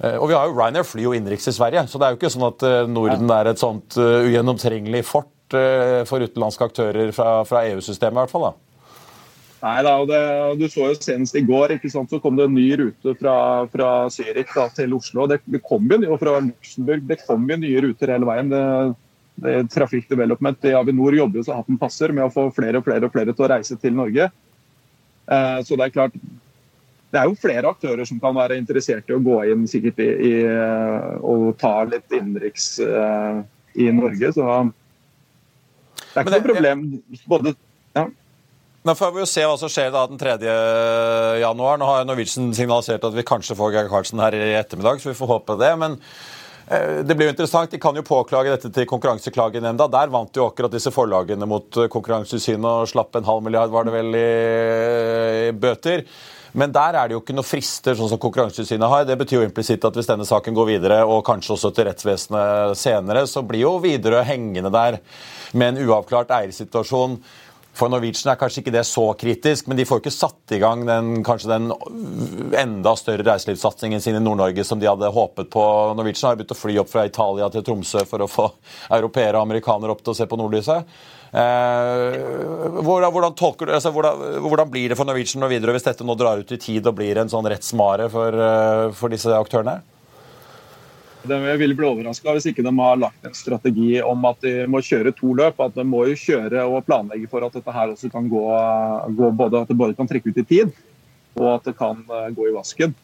eh, 0.00 0.16
og 0.16 0.26
vi 0.30 0.36
har 0.38 0.48
jo 0.48 0.56
Ryanair 0.56 0.88
flyr 0.88 1.08
jo 1.08 1.14
innenriks 1.16 1.50
i 1.50 1.56
Sverige, 1.56 1.86
så 1.90 2.00
det 2.00 2.08
er 2.08 2.16
jo 2.16 2.20
ikke 2.20 2.32
sånn 2.32 2.48
at 2.48 2.66
eh, 2.68 2.80
Norden 2.90 3.36
er 3.36 3.52
et 3.52 3.62
sånt 3.62 3.98
ugjennomtrengelig 4.00 5.06
fort 5.08 5.30
for 5.52 6.24
utenlandske 6.24 6.64
aktører 6.64 7.10
fra, 7.12 7.42
fra 7.44 7.60
EU-systemet, 7.68 8.14
i 8.14 8.20
hvert 8.22 8.30
fall. 8.32 8.46
da. 8.46 8.72
Nei 9.62 9.82
da, 9.86 9.92
og 10.02 10.08
det, 10.10 10.20
Du 10.58 10.64
så 10.70 10.88
jo 10.90 10.96
senest 10.96 11.36
i 11.38 11.44
går 11.46 11.76
ikke 11.76 11.90
sant, 11.92 12.10
så 12.10 12.18
kom 12.22 12.38
det 12.38 12.48
en 12.48 12.56
ny 12.56 12.66
rute 12.80 13.12
fra, 13.20 13.34
fra 13.70 13.90
Zürich 14.10 14.54
til 14.74 14.96
Oslo. 14.96 15.28
Det, 15.30 15.42
det 15.44 15.60
kom 15.66 15.86
jo 15.92 16.16
fra 16.18 16.38
Luxembourg, 16.40 17.04
det 17.06 17.20
kom 17.26 17.44
jo 17.50 17.60
nye 17.60 17.82
ruter 17.84 18.14
hele 18.14 18.26
veien. 18.26 18.48
Det, 18.50 18.62
det 19.44 19.54
Trafikk 19.72 20.08
Development 20.10 20.66
i 20.66 20.74
Avinor 20.78 21.14
jobber 21.14 21.40
jo 21.40 21.46
så 21.46 21.60
hatten 21.60 21.78
passer 21.78 22.16
med 22.16 22.26
å 22.26 22.32
få 22.32 22.48
flere 22.56 22.80
og 22.80 22.88
flere 22.88 23.06
og 23.06 23.14
flere 23.14 23.36
til 23.36 23.46
å 23.46 23.52
reise 23.54 23.78
til 23.78 23.94
Norge. 24.00 24.32
Eh, 25.32 25.58
så 25.66 25.78
det 25.78 25.88
er 25.88 25.94
klart 25.94 26.16
det 27.12 27.20
er 27.20 27.28
jo 27.28 27.36
flere 27.36 27.68
aktører 27.68 28.08
som 28.08 28.20
kan 28.22 28.32
være 28.36 28.56
interessert 28.56 29.10
i 29.10 29.16
å 29.16 29.20
gå 29.20 29.42
inn 29.52 29.66
sikkert 29.68 30.00
i, 30.00 30.08
i 30.30 30.32
og 30.48 31.50
eh, 31.50 31.58
ta 31.60 31.74
litt 31.84 32.14
innenriks 32.16 32.70
uh, 32.80 33.42
i 33.76 33.90
Norge. 33.92 34.30
Så 34.32 34.46
det 36.00 36.16
er 36.16 36.24
ikke 36.24 36.32
det, 36.32 36.38
noe 36.38 36.46
problem. 36.46 36.86
Både, 37.28 37.52
ja. 37.98 38.06
Nå 38.88 38.94
får 38.96 39.12
vi 39.12 39.20
jo 39.20 39.28
se 39.28 39.44
hva 39.44 39.58
som 39.60 39.70
skjer 39.70 39.92
da 39.92 40.06
den 40.08 40.20
3. 40.20 40.38
januar. 41.44 41.76
Nå 41.78 41.90
har 41.90 42.08
Norwegian 42.08 42.48
signalisert 42.56 43.04
at 43.04 43.18
vi 43.18 43.28
kanskje 43.28 43.58
får 43.60 43.76
Geir 43.76 43.92
Karlsen 43.92 44.22
her 44.24 44.34
i 44.38 44.54
ettermiddag, 44.56 45.04
så 45.04 45.12
vi 45.12 45.18
får 45.20 45.34
håpe 45.36 45.60
det. 45.60 45.74
men 45.84 46.00
det 47.04 47.14
blir 47.14 47.28
jo 47.28 47.32
interessant. 47.34 47.70
De 47.70 47.80
kan 47.80 47.96
jo 47.96 48.04
påklage 48.06 48.52
dette 48.52 48.70
til 48.72 48.86
Konkurranseklagenemnda. 48.88 49.88
Der 49.92 50.12
vant 50.12 50.36
jo 50.36 50.46
akkurat 50.48 50.72
disse 50.72 50.92
forlagene 50.94 51.48
mot 51.48 51.76
eh, 51.76 51.90
Konkurransetilsynet 51.92 52.68
og 52.68 52.88
slapp 52.90 53.18
en 53.18 53.26
halv 53.28 53.44
milliard, 53.44 53.72
var 53.72 53.88
det 53.88 53.96
vel, 53.96 54.14
i, 54.16 55.50
bøter. 55.52 56.06
Men 56.56 56.72
der 56.72 56.96
er 57.00 57.08
det 57.08 57.16
jo 57.16 57.22
ikke 57.22 57.36
noe 57.36 57.48
frister, 57.48 57.96
sånn 57.96 58.10
som 58.12 58.20
Konkurransetilsynet 58.20 58.92
har. 58.92 59.06
Det 59.08 59.18
betyr 59.20 59.40
jo 59.40 59.46
implisitt 59.46 59.84
at 59.88 59.96
hvis 59.96 60.08
denne 60.08 60.28
saken 60.28 60.56
går 60.56 60.68
videre, 60.74 60.98
og 61.08 61.24
kanskje 61.28 61.56
også 61.56 61.72
til 61.76 61.88
rettsvesenet 61.88 62.76
senere, 62.78 63.24
så 63.28 63.44
blir 63.46 63.64
jo 63.64 63.78
Widerøe 63.82 64.24
hengende 64.28 64.72
der 64.72 65.00
med 65.56 65.72
en 65.72 65.88
uavklart 65.88 66.32
eiersituasjon. 66.36 67.18
For 67.72 67.88
Norwegian 67.88 68.32
er 68.32 68.38
kanskje 68.40 68.60
ikke 68.60 68.74
det 68.74 68.84
så 68.84 69.04
kritisk, 69.16 69.68
men 69.68 69.78
de 69.78 69.86
får 69.88 70.02
ikke 70.02 70.12
satt 70.12 70.52
i 70.52 70.58
gang 70.60 70.82
den, 70.84 71.22
kanskje 71.24 71.54
den 71.54 71.70
enda 72.58 72.92
større 73.00 73.24
reiselivssatsingen 73.24 74.02
sin 74.04 74.18
i 74.18 74.20
Nord-Norge 74.20 74.64
som 74.68 74.80
de 74.80 74.90
hadde 74.90 75.08
håpet 75.14 75.48
på. 75.52 75.64
Norwegian 75.96 76.28
har 76.28 76.36
begynt 76.36 76.52
å 76.52 76.58
fly 76.58 76.76
opp 76.82 76.92
fra 76.92 77.06
Italia 77.08 77.48
til 77.52 77.64
Tromsø 77.64 78.04
for 78.08 78.24
å 78.24 78.28
få 78.28 78.50
europeere 78.92 79.38
og 79.38 79.46
amerikanere 79.46 79.96
opp 79.96 80.04
til 80.04 80.12
å 80.12 80.18
se 80.20 80.28
på 80.28 80.36
nordlyset. 80.40 80.92
Eh, 81.32 82.18
hvordan, 82.84 83.08
hvordan, 83.08 83.32
tolker, 83.40 83.72
altså, 83.72 83.88
hvordan, 83.94 84.20
hvordan, 84.44 84.68
blir 84.68 84.92
det 84.92 84.98
for 85.00 85.08
Norwegian 85.08 85.46
og 85.46 85.54
videre 85.54 85.72
hvis 85.72 85.86
dette 85.86 86.04
nå 86.04 86.16
drar 86.20 86.42
ut 86.42 86.52
i 86.52 86.60
tid 86.60 86.84
og 86.90 86.98
blir 86.98 87.22
en 87.22 87.32
sånn 87.32 87.48
rettsmare 87.48 88.10
for, 88.12 88.36
eh, 88.36 88.90
for 88.98 89.12
disse 89.12 89.32
aktørene? 89.32 89.80
Jeg 91.22 91.58
ville 91.60 91.76
bli 91.78 91.86
overraska 91.86 92.32
hvis 92.34 92.48
ikke 92.50 92.64
de 92.66 92.72
har 92.74 92.98
lagt 92.98 93.26
en 93.26 93.34
strategi 93.36 94.00
om 94.02 94.24
at 94.26 94.40
de 94.42 94.64
må 94.70 94.80
kjøre 94.82 95.12
to 95.14 95.34
løp. 95.38 95.60
At 95.62 95.76
de 95.76 95.84
må 95.86 96.04
jo 96.10 96.18
kjøre 96.18 96.64
og 96.66 96.82
planlegge 96.88 97.30
for 97.30 97.46
at 97.46 97.54
dette 97.54 97.74
her 97.74 97.92
også 97.92 98.10
kan 98.10 98.26
gå, 98.30 98.42
gå 99.18 99.30
både, 99.38 99.62
at 99.62 99.70
det 99.70 99.78
både 99.78 99.96
kan 99.98 100.10
trekke 100.10 100.32
ut 100.32 100.42
i 100.42 100.46
tid, 100.48 100.74
og 101.38 101.48
at 101.54 101.70
det 101.70 101.76
kan 101.78 102.02
eh, 102.02 102.28
gå 102.34 102.48
i 102.50 102.54
vasken. 102.56 102.94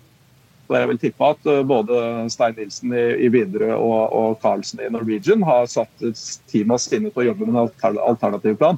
Så 0.69 0.77
jeg 0.77 0.89
vil 0.91 1.01
tippe 1.01 1.29
at 1.33 1.47
både 1.65 2.01
Stein 2.29 2.59
Nilsen 2.59 2.93
i, 2.93 3.05
i 3.25 3.31
Widerøe 3.33 3.77
og, 3.79 4.01
og 4.13 4.35
Carlsen 4.43 4.83
i 4.85 4.91
Norwegian 4.93 5.47
har 5.47 5.71
satt 5.71 6.03
teama 6.51 6.77
sine 6.77 7.09
til 7.09 7.23
å 7.23 7.29
jobbe 7.31 7.49
med 7.49 7.57
en 7.57 8.03
alternativ 8.05 8.59
plan 8.61 8.77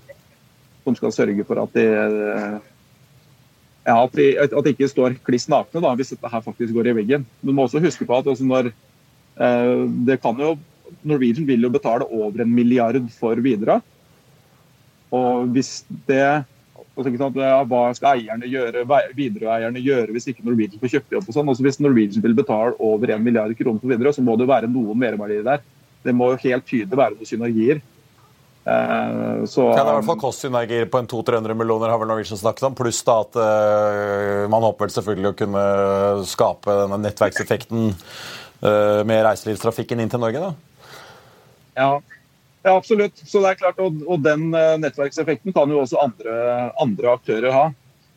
som 0.84 0.94
skal 0.94 1.12
sørge 1.16 1.46
for 1.48 1.58
at 1.64 1.74
de 1.74 1.88
ja, 3.86 3.96
at, 3.96 4.14
de, 4.14 4.28
at 4.38 4.52
de 4.52 4.72
ikke 4.74 4.88
står 4.90 5.16
kliss 5.26 5.48
nakne 5.50 5.94
hvis 5.98 6.12
dette 6.14 6.30
her 6.30 6.44
faktisk 6.44 6.74
går 6.76 6.90
i 6.90 6.96
veggen. 7.00 7.26
Du 7.42 7.52
må 7.52 7.66
også 7.66 7.82
huske 7.82 8.06
på 8.06 8.18
at 8.20 8.28
når, 8.44 8.70
eh, 8.70 8.89
det 9.40 10.18
kan 10.20 10.36
jo, 10.36 10.54
Norwegian 11.06 11.46
vil 11.48 11.64
jo 11.64 11.70
betale 11.72 12.04
over 12.12 12.42
en 12.42 12.54
milliard 12.54 12.98
for 13.14 13.40
Widerøe. 13.40 13.80
Og 15.16 15.52
hvis 15.54 15.80
det 16.08 16.44
Hva 17.00 17.80
skal 17.96 18.18
eierne 18.18 18.48
gjøre, 18.50 18.82
Widerøe-eierne 19.16 19.80
gjøre 19.80 20.12
hvis 20.14 20.28
ikke 20.30 20.44
Norwegian 20.44 20.82
får 20.82 20.96
kjøpejobb 20.96 21.30
og 21.30 21.36
sånn? 21.36 21.52
Altså 21.52 21.64
Hvis 21.64 21.80
Norwegian 21.80 22.24
vil 22.24 22.36
betale 22.36 22.74
over 22.78 23.14
en 23.14 23.24
milliard 23.24 23.54
kroner 23.58 23.80
for 23.80 23.92
Widerøe, 23.92 24.16
så 24.18 24.24
må 24.26 24.36
det 24.36 24.50
være 24.50 24.70
noen 24.70 24.98
merverdier 25.00 25.46
der. 25.46 25.64
Det 26.04 26.14
må 26.16 26.32
jo 26.32 26.42
helt 26.44 26.68
tydelig 26.68 27.00
være 27.00 27.16
noen 27.16 27.28
synergier. 27.28 27.80
Uh, 28.60 29.46
så, 29.48 29.70
ja, 29.72 29.80
det 29.80 29.86
er 29.86 29.94
i 29.94 29.96
hvert 29.96 30.08
fall 30.10 30.20
kostsynergier 30.20 30.90
på 30.92 31.00
en 31.00 31.08
200-300 31.08 31.56
millioner 31.56 31.90
har 31.90 32.00
vel 32.02 32.10
Norwegian 32.12 32.40
snakket 32.40 32.68
om. 32.68 32.76
Pluss 32.76 33.00
da 33.06 33.16
at 33.24 33.38
uh, 33.40 34.44
man 34.52 34.66
håper 34.66 34.92
selvfølgelig 34.92 35.32
å 35.32 35.38
kunne 35.38 35.64
skape 36.28 36.76
denne 36.82 37.00
nettverkseffekten 37.06 37.94
med 38.60 39.22
reiselivstrafikken 39.24 40.02
inn 40.02 40.10
til 40.12 40.20
Norge, 40.20 40.40
da. 40.42 40.50
Ja, 41.80 41.92
ja, 42.60 42.74
absolutt. 42.74 43.22
Så 43.24 43.40
det 43.40 43.54
er 43.54 43.60
klart, 43.62 43.78
Og, 43.80 44.02
og 44.04 44.20
den 44.20 44.50
nettverkseffekten 44.52 45.54
kan 45.56 45.70
jo 45.72 45.80
også 45.80 46.02
andre, 46.02 46.34
andre 46.82 47.14
aktører 47.14 47.54
ha. 47.56 47.62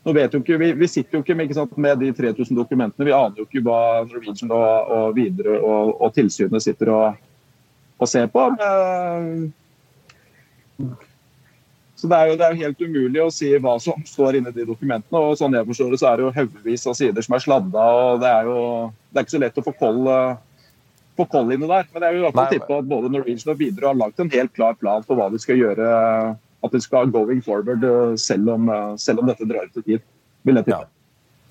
Nå 0.03 0.11
vet 0.17 0.33
jo 0.35 0.41
ikke, 0.43 0.57
Vi, 0.59 0.71
vi 0.75 0.87
sitter 0.91 1.17
jo 1.17 1.23
ikke 1.23 1.35
med, 1.35 1.47
ikke 1.47 1.59
sant, 1.61 1.77
med 1.79 2.01
de 2.03 2.11
3000 2.11 2.57
dokumentene. 2.57 3.07
Vi 3.07 3.15
aner 3.15 3.39
jo 3.39 3.47
ikke 3.47 3.63
hva 3.63 4.03
Norwegian 4.03 4.51
og, 4.51 4.91
og 4.91 5.15
videre 5.15 5.59
og, 5.61 5.93
og 6.03 6.13
tilsynet 6.17 6.65
sitter 6.65 6.91
og, 6.91 7.21
og 8.03 8.11
ser 8.11 8.27
på. 8.33 8.49
Men, 8.59 9.53
så 12.03 12.09
det 12.11 12.17
er, 12.17 12.29
jo, 12.29 12.35
det 12.35 12.43
er, 12.43 12.55
jo, 12.55 12.65
helt 12.65 12.81
umulig 12.83 13.19
å 13.23 13.29
si 13.31 13.49
hva 13.63 13.77
som 13.79 14.01
står 14.03 14.35
inni 14.35 14.51
de 14.51 14.65
dokumentene. 14.67 15.19
og 15.21 15.37
sånn 15.39 15.53
jeg 15.55 15.63
forstår 15.69 15.93
det, 15.93 15.99
så 16.01 16.07
er 16.09 16.17
det 16.19 16.25
jo 16.25 16.31
haugevis 16.35 16.81
av 16.91 16.97
sider 16.99 17.23
som 17.23 17.37
er 17.37 17.43
sladda. 17.45 17.83
og 17.99 18.17
Det 18.19 18.27
er 18.27 18.49
jo 18.49 18.57
det 18.91 19.21
er 19.21 19.23
ikke 19.23 19.35
så 19.37 19.39
lett 19.39 19.61
å 19.61 19.63
få 19.63 19.73
koll, 19.79 20.09
få 21.15 21.25
koll 21.31 21.53
inni 21.55 21.69
der. 21.71 21.87
Men 21.93 22.03
jeg 22.03 22.17
vil 22.17 22.19
i 22.19 22.25
hvert 22.25 22.35
fall 22.41 22.51
tippe 22.51 22.79
at 22.81 22.89
både 22.91 23.11
Norwegian 23.13 23.53
og 23.53 23.63
Widerøe 23.63 23.93
har 23.93 24.01
lagt 24.01 24.19
en 24.19 24.33
helt 24.35 24.51
klar 24.57 24.75
plan 24.81 25.07
for 25.07 25.15
hva 25.15 25.29
de 25.31 25.39
skal 25.39 25.61
gjøre. 25.61 25.93
At 26.67 26.75
de 26.75 26.83
skal 26.83 27.15
going 27.15 27.39
forward, 27.45 27.87
selv 28.19 28.51
om, 28.51 28.67
selv 28.99 29.23
om 29.23 29.31
dette 29.31 29.47
drar 29.47 29.71
ut 29.71 29.79
i 29.79 29.87
tid. 29.93 30.03
vil 30.43 30.59
jeg 30.59 30.67
tippe. 30.67 30.83
Ja. 30.83 30.92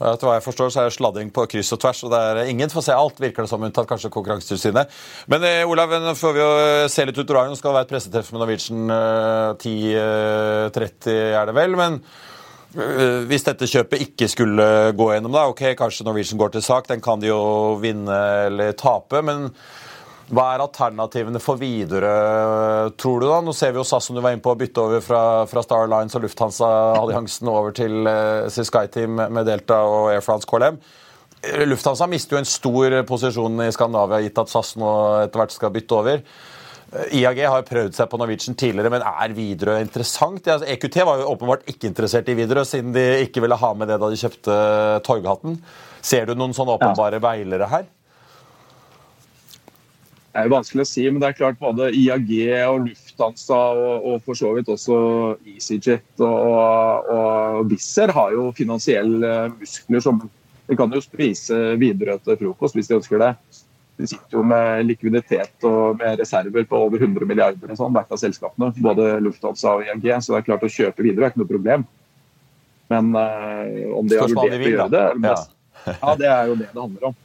Etter 0.02 0.28
hva 0.28 0.36
jeg 0.38 0.44
forstår, 0.46 0.72
så 0.72 0.82
er 0.82 0.88
det 0.88 0.96
sladding 0.96 1.30
på 1.34 1.44
kryss 1.50 1.72
og 1.74 1.80
tvers. 1.82 2.02
og 2.06 2.12
det 2.14 2.20
er 2.20 2.50
Ingen 2.50 2.72
får 2.72 2.86
se 2.88 2.96
alt, 2.96 3.20
virker 3.22 3.44
det 3.44 3.50
som, 3.52 3.62
unntatt 3.62 3.88
kanskje 3.90 4.10
Konkurransetilsynet. 4.12 4.90
Men 5.30 5.46
eh, 5.46 5.62
Olav, 5.68 5.94
nå 6.02 6.14
får 6.18 6.34
vi 6.36 6.42
jo 6.42 6.50
eh, 6.62 6.88
se 6.92 7.06
litt 7.06 7.18
ut. 7.18 7.32
Nå 7.32 7.58
skal 7.58 7.70
det 7.70 7.76
være 7.78 7.88
et 7.88 7.94
pressetreff 7.94 8.32
med 8.32 8.42
Norwegian 8.42 8.96
eh, 8.96 9.52
10.30, 9.62 11.08
eh, 11.12 11.36
er 11.38 11.48
det 11.48 11.56
vel. 11.56 11.78
Men 11.78 12.00
eh, 12.74 13.22
hvis 13.30 13.46
dette 13.46 13.70
kjøpet 13.70 14.08
ikke 14.08 14.30
skulle 14.32 14.68
gå 14.98 15.12
gjennom, 15.14 15.36
da, 15.38 15.46
ok, 15.52 15.64
kanskje 15.78 16.08
Norwegian 16.08 16.42
går 16.42 16.56
til 16.56 16.66
sak. 16.66 16.90
Den 16.90 17.04
kan 17.04 17.22
de 17.22 17.30
jo 17.30 17.40
vinne 17.82 18.18
eller 18.48 18.76
tape. 18.78 19.22
men 19.22 19.50
hva 20.32 20.46
er 20.54 20.62
alternativene 20.64 21.40
for 21.44 21.60
Widerøe, 21.60 22.92
tror 22.96 23.20
du? 23.20 23.26
da? 23.28 23.42
Nå 23.44 23.52
ser 23.56 23.74
vi 23.74 23.82
jo 23.82 23.84
SAS 23.84 24.08
som 24.08 24.16
du 24.16 24.22
var 24.24 24.32
inne 24.32 24.44
på, 24.44 24.54
bytte 24.56 24.80
over 24.80 25.04
fra, 25.04 25.20
fra 25.50 25.64
Star 25.64 25.84
Alliance 25.84 26.16
og 26.16 26.24
Lufthansa-alliansen 26.24 27.50
over 27.52 27.76
til 27.76 28.08
uh, 28.08 28.48
SkyTeam 28.48 29.20
med 29.28 29.44
Delta 29.48 29.82
og 29.84 30.08
Air 30.14 30.24
France 30.24 30.48
KLM. 30.48 30.80
Lufthansa 31.68 32.08
mister 32.08 32.36
jo 32.38 32.40
en 32.40 32.48
stor 32.48 32.96
posisjon 33.04 33.60
i 33.64 33.68
Skandinavia, 33.74 34.22
gitt 34.24 34.40
at 34.40 34.50
SAS 34.52 34.72
nå 34.80 34.90
etter 35.26 35.42
hvert 35.42 35.54
skal 35.54 35.72
bytte 35.74 36.00
over. 36.00 36.24
Eh, 36.92 37.16
IAG 37.20 37.44
har 37.44 37.68
prøvd 37.68 37.96
seg 37.98 38.08
på 38.08 38.20
Norwegian 38.20 38.56
tidligere, 38.56 38.92
men 38.94 39.04
er 39.04 39.36
Widerøe 39.36 39.84
interessant? 39.84 40.48
Ja, 40.48 40.60
EQT 40.62 41.02
var 41.08 41.20
jo 41.20 41.32
åpenbart 41.34 41.68
ikke 41.68 41.90
interessert 41.90 42.30
i 42.32 42.36
Widerøe, 42.38 42.64
siden 42.68 42.94
de 42.96 43.04
ikke 43.26 43.44
ville 43.44 43.58
ha 43.58 43.72
med 43.76 43.90
det 43.90 43.98
da 44.00 44.08
de 44.12 44.20
kjøpte 44.20 44.60
Torghatten. 45.04 45.60
Ser 46.00 46.30
du 46.30 46.38
noen 46.38 46.54
sånne 46.56 46.78
åpenbare 46.78 47.20
ja. 47.20 47.26
veilere 47.26 47.68
her? 47.68 47.90
Det 50.32 50.40
er 50.40 50.46
jo 50.48 50.54
vanskelig 50.54 50.84
å 50.86 50.88
si, 50.88 51.02
men 51.10 51.20
det 51.20 51.28
er 51.28 51.36
klart 51.36 51.58
både 51.60 51.90
IAG 51.92 52.30
og 52.64 52.86
Lufthansa 52.86 53.58
og, 53.76 54.06
og 54.08 54.22
for 54.24 54.38
så 54.38 54.54
vidt 54.56 54.70
også 54.72 54.94
EasyJet 55.44 56.22
og, 56.24 57.10
og 57.12 57.68
Wizz 57.68 57.98
har 58.16 58.32
jo 58.32 58.46
finansielle 58.56 59.32
muskler 59.58 60.04
som 60.04 60.22
De 60.70 60.78
kan 60.78 60.94
jo 60.94 61.02
spise 61.04 61.58
videre 61.76 62.16
til 62.24 62.38
frokost 62.40 62.78
hvis 62.78 62.88
de 62.88 62.96
ønsker 62.96 63.20
det. 63.20 63.32
De 64.00 64.08
sitter 64.08 64.38
jo 64.38 64.44
med 64.46 64.86
likviditet 64.88 65.66
og 65.68 65.98
med 66.00 66.22
reserver 66.22 66.64
på 66.70 66.80
over 66.86 67.02
100 67.02 67.28
milliarder 67.28 67.74
og 67.74 67.76
sånn, 67.76 67.92
hvert 67.92 68.14
av 68.14 68.20
selskapene. 68.22 68.70
Både 68.80 69.18
Lufthansa 69.20 69.74
og 69.76 69.84
IAG. 69.84 70.06
Så 70.22 70.32
det 70.32 70.38
er 70.40 70.46
klart 70.46 70.64
å 70.64 70.70
kjøpe 70.72 71.04
videre 71.04 71.28
er 71.28 71.34
ikke 71.34 71.42
noe 71.42 71.50
problem. 71.50 71.84
Men 72.92 73.12
uh, 73.12 73.98
om 73.98 74.08
de 74.08 74.22
har 74.22 74.32
vurdert 74.32 74.64
å 74.64 74.72
gjøre 74.72 74.88
det, 74.94 75.04
ja. 75.28 75.36
ja, 75.92 76.16
det 76.22 76.30
er 76.30 76.50
jo 76.50 76.56
det 76.62 76.70
det 76.70 76.80
handler 76.80 77.10
om. 77.10 77.20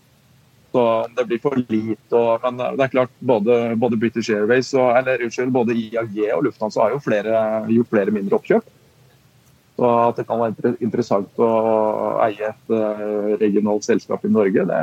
Så 0.72 0.84
om 0.84 1.14
det 1.16 1.26
blir 1.30 1.40
for 1.42 1.56
lite 1.58 2.18
og, 2.18 2.44
Men 2.44 2.58
det 2.60 2.84
er 2.84 2.92
klart, 2.92 3.14
både, 3.20 3.76
både 3.80 4.00
British 4.00 4.32
Airways 4.34 4.74
og 4.76 4.98
eller 5.00 5.24
unnskyld, 5.24 5.54
både 5.56 5.78
IAG 5.78 6.18
og 6.36 6.44
Lufthansa 6.48 6.84
har 6.84 6.96
jo 6.96 7.04
flere, 7.04 7.44
gjort 7.72 7.94
flere 7.94 8.14
mindre 8.14 8.40
oppkjøp. 8.40 8.74
Så 9.78 9.90
at 10.10 10.18
det 10.18 10.26
kan 10.26 10.42
være 10.42 10.74
interessant 10.82 11.38
å 11.38 11.50
eie 12.26 12.50
et 12.50 12.72
uh, 12.74 13.36
regionalt 13.38 13.86
selskap 13.86 14.24
i 14.26 14.32
Norge, 14.34 14.64
det, 14.66 14.80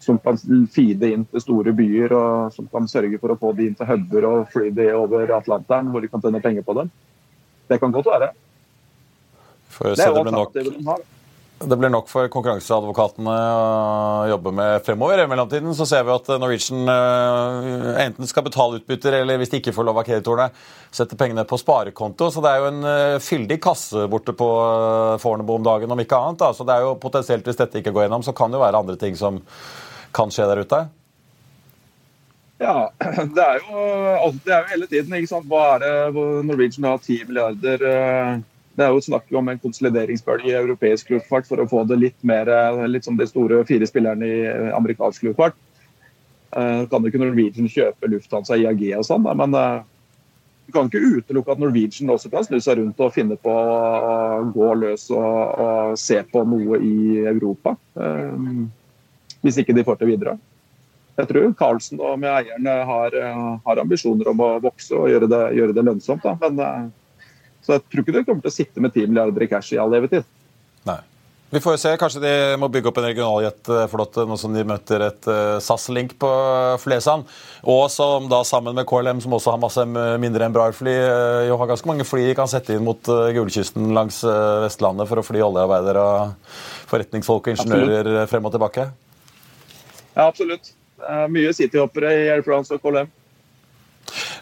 som 0.00 0.16
kan 0.24 0.40
feede 0.72 1.10
inn 1.12 1.26
til 1.28 1.44
store 1.44 1.74
byer 1.76 2.14
og 2.16 2.54
som 2.54 2.68
kan 2.72 2.88
sørge 2.88 3.20
for 3.20 3.34
å 3.34 3.36
få 3.40 3.52
de 3.58 3.68
inn 3.68 3.76
til 3.76 3.90
huber 3.90 4.24
og 4.24 4.48
fly 4.54 4.70
de 4.72 4.88
over 4.96 5.34
Atlanteren, 5.36 5.92
hvor 5.92 6.00
de 6.00 6.08
kan 6.08 6.24
tjene 6.24 6.40
penger 6.40 6.64
på 6.64 6.78
dem. 6.80 6.88
Det 7.68 7.76
kan 7.82 7.92
godt 7.92 8.08
være. 8.08 8.32
det 9.84 10.06
er 10.06 10.16
jo 10.16 10.24
det 10.24 10.64
de 10.70 10.84
har. 10.88 11.06
Det 11.58 11.76
blir 11.76 11.90
nok 11.90 12.06
for 12.06 12.28
konkurranseadvokatene 12.30 13.32
å 13.34 14.26
jobbe 14.30 14.52
med 14.54 14.84
fremover. 14.86 15.18
I 15.18 15.30
mellomtiden 15.30 15.74
så 15.74 15.82
ser 15.90 16.04
vi 16.06 16.12
at 16.14 16.28
Norwegian 16.38 16.86
uh, 16.86 17.96
enten 17.98 18.28
skal 18.30 18.44
betale 18.46 18.78
utbytter, 18.78 19.16
eller 19.18 19.40
hvis 19.40 19.50
de 19.50 19.58
ikke 19.58 19.72
får 19.74 19.88
lov 19.88 19.98
av 19.98 20.04
kreditorene, 20.06 20.52
sette 20.94 21.18
pengene 21.18 21.42
på 21.48 21.58
sparekonto. 21.58 22.28
Så 22.30 22.44
det 22.44 22.52
er 22.52 22.62
jo 22.62 22.68
en 22.70 22.86
uh, 22.86 23.18
fyldig 23.24 23.58
kasse 23.64 24.04
borte 24.12 24.36
på 24.38 24.46
uh, 24.54 25.16
Fornebu 25.18 25.56
om 25.56 25.66
dagen, 25.66 25.90
om 25.90 26.02
ikke 26.04 26.20
annet. 26.28 26.38
Da. 26.44 26.52
Så 26.54 26.66
det 26.68 26.76
er 26.76 26.86
jo 26.86 26.92
potensielt, 27.02 27.50
hvis 27.50 27.58
dette 27.58 27.82
ikke 27.82 27.94
går 27.96 28.06
gjennom, 28.06 28.22
så 28.22 28.36
kan 28.38 28.54
det 28.54 28.60
jo 28.60 28.62
være 28.62 28.82
andre 28.84 28.96
ting 29.00 29.18
som 29.18 29.40
kan 30.14 30.30
skje 30.30 30.46
der 30.52 30.62
ute. 30.62 30.80
Ja, 32.62 32.76
det 33.34 33.48
er 33.48 33.58
jo, 33.64 34.30
det 34.46 34.54
er 34.54 34.62
jo 34.62 34.70
hele 34.76 34.90
tiden. 34.94 35.18
ikke 35.18 35.32
sant? 35.34 35.50
Hva 35.50 35.64
er 35.74 35.82
det 35.88 36.30
Norwegian 36.46 36.86
har 36.86 37.02
10 37.02 37.26
milliarder 37.32 37.82
det 38.78 38.86
er 38.86 38.94
jo 38.94 39.02
snakk 39.02 39.26
om 39.34 39.48
en 39.50 39.58
konsolideringsbølge 39.58 40.52
i 40.52 40.58
europeisk 40.58 41.10
luftfart 41.10 41.48
for 41.48 41.58
å 41.58 41.66
få 41.66 41.82
det 41.90 41.98
litt 41.98 42.18
mer 42.26 42.46
eh, 42.52 42.84
litt 42.86 43.08
som 43.08 43.16
de 43.18 43.26
store 43.26 43.64
fire 43.66 43.86
spillerne 43.90 44.26
i 44.26 44.36
eh, 44.46 44.68
amerikansk 44.76 45.26
luftfart. 45.26 45.58
Uh, 46.48 46.86
kan 46.88 47.04
jo 47.04 47.10
ikke 47.10 47.20
Norwegian 47.20 47.66
kjøpe 47.68 48.08
Lufthansa, 48.08 48.56
IAG 48.56 48.80
og 48.96 49.02
sånn, 49.04 49.26
men 49.36 49.52
du 49.52 50.70
kan 50.72 50.86
ikke 50.88 51.18
utelukke 51.18 51.52
at 51.52 51.60
Norwegian 51.60 52.08
også 52.14 52.30
kan 52.32 52.46
snu 52.46 52.56
seg 52.64 52.78
rundt 52.78 53.02
og 53.04 53.12
finne 53.12 53.36
på 53.36 53.52
å 53.52 54.46
gå 54.54 54.68
løs 54.80 55.04
og, 55.12 55.26
og 55.60 55.98
se 56.00 56.22
på 56.24 56.46
noe 56.48 56.80
i 56.80 57.18
Europa. 57.20 57.74
Hvis 59.44 59.60
ikke 59.60 59.76
de 59.76 59.84
får 59.84 60.00
til 60.00 60.14
videre. 60.14 60.38
Jeg 61.20 61.28
tror 61.34 61.52
Carlsen 61.60 62.00
og 62.00 62.16
med 62.22 62.32
eierne 62.32 62.78
har, 62.94 63.18
har, 63.68 63.82
ambisjoner 63.84 64.32
om 64.32 64.40
å 64.40 64.50
vokse 64.64 64.96
og 64.96 65.12
gjøre 65.12 65.28
det, 65.28 65.42
gjøre 65.60 65.76
det 65.76 65.84
lønnsomt. 65.84 66.24
Da. 66.24 66.32
Men 66.48 66.88
så 67.68 67.76
jeg 67.76 67.84
tror 67.84 68.00
ikke 68.00 68.16
du 68.16 68.24
kommer 68.24 68.40
til 68.40 68.48
å 68.48 68.54
sitte 68.54 68.80
med 68.80 68.94
10 68.96 69.10
milliarder 69.10 69.44
i 69.44 69.48
cash 69.50 69.74
i 69.76 69.78
all 69.82 69.90
levetid. 69.92 70.24
Nei. 70.88 71.02
Vi 71.50 71.60
får 71.64 71.74
jo 71.74 71.80
se. 71.80 71.90
Kanskje 72.00 72.20
de 72.20 72.30
må 72.60 72.68
bygge 72.72 72.88
opp 72.90 72.98
en 73.00 73.06
regionaljetflåte 73.08 74.24
nå 74.28 74.36
som 74.40 74.52
de 74.56 74.64
møter 74.68 75.04
et 75.04 75.28
uh, 75.28 75.56
SAS-link 75.64 76.14
på 76.20 76.28
Flesland. 76.80 77.28
Og 77.68 77.86
som 77.92 78.30
da 78.32 78.40
sammen 78.44 78.76
med 78.76 78.88
KLM, 78.88 79.20
som 79.24 79.36
også 79.36 79.54
har 79.54 79.60
masse 79.60 79.84
mindre 79.84 80.48
enn 80.48 80.56
Brar-fly, 80.56 80.96
uh, 80.96 81.42
jo 81.48 81.60
har 81.60 81.70
ganske 81.72 81.88
mange 81.88 82.08
fly 82.08 82.26
de 82.30 82.36
kan 82.36 82.48
sette 82.48 82.76
inn 82.76 82.84
mot 82.84 83.12
gulkysten 83.36 83.92
langs 83.96 84.20
Vestlandet 84.64 85.08
for 85.08 85.20
å 85.20 85.24
fly 85.24 85.44
oljearbeidere 85.44 86.02
og 86.04 86.56
forretningsfolk 86.88 87.48
og 87.48 87.56
ingeniører 87.56 88.02
absolutt. 88.02 88.32
frem 88.32 88.48
og 88.48 88.56
tilbake. 88.56 88.88
Ja, 90.16 90.28
absolutt. 90.28 90.74
mye 91.32 91.52
City-hoppere 91.56 92.12
i 92.16 92.28
Air 92.32 92.44
France 92.44 92.76
og 92.76 92.84
KLM. 92.84 93.12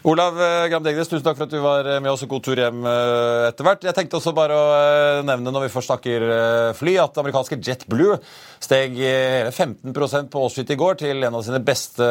Olav 0.03 0.41
eh, 0.41 0.67
Gram 0.69 0.83
Degnes, 0.85 1.09
tusen 1.09 1.23
takk 1.25 1.37
for 1.39 1.47
at 1.47 1.53
du 1.53 1.61
var 1.63 1.87
med 2.03 2.11
oss 2.11 2.23
og 2.25 2.29
god 2.35 2.43
tur 2.45 2.59
hjem 2.59 2.83
eh, 2.85 3.47
etter 3.49 3.65
hvert. 3.65 3.85
Jeg 3.87 3.97
tenkte 3.97 4.19
også 4.19 4.33
bare 4.37 4.57
å 4.57 4.67
eh, 4.75 5.21
nevne 5.25 5.53
når 5.53 5.65
vi 5.65 5.71
først 5.73 5.91
snakker 5.91 6.25
fly, 6.77 6.97
at 7.01 7.17
amerikanske 7.21 7.59
JetBlue 7.63 8.19
steg 8.63 8.97
hele 8.99 9.53
15% 9.53 10.29
på 10.33 10.43
årsskiftet 10.43 10.75
i 10.75 10.79
går 10.79 10.99
til 11.01 11.25
en 11.27 11.39
av 11.39 11.45
sine 11.45 11.61
beste 11.63 12.05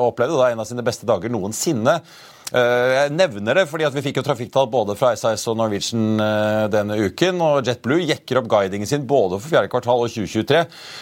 opplevde 0.00 0.38
da, 0.38 0.50
en 0.52 0.64
av 0.64 0.68
sine 0.68 0.84
beste 0.86 1.08
dager 1.08 1.32
noensinne. 1.32 1.98
Eh, 2.54 2.92
jeg 2.94 3.14
nevner 3.16 3.58
det 3.58 3.64
fordi 3.66 3.86
at 3.88 3.94
vi 3.96 4.04
fikk 4.04 4.20
jo 4.20 4.22
trafikktall 4.26 4.68
både 4.70 4.94
fra 4.94 5.10
SAS 5.18 5.42
og 5.50 5.56
Norwegian 5.58 6.20
eh, 6.22 6.66
denne 6.70 6.94
uken. 7.08 7.40
og 7.42 7.66
JetBlue 7.66 8.06
jekker 8.06 8.38
opp 8.38 8.46
guidingen 8.52 8.86
sin 8.86 9.06
både 9.08 9.40
for 9.40 9.50
fjerde 9.50 9.70
kvartal 9.72 10.04
og 10.04 10.12
2023 10.12 10.60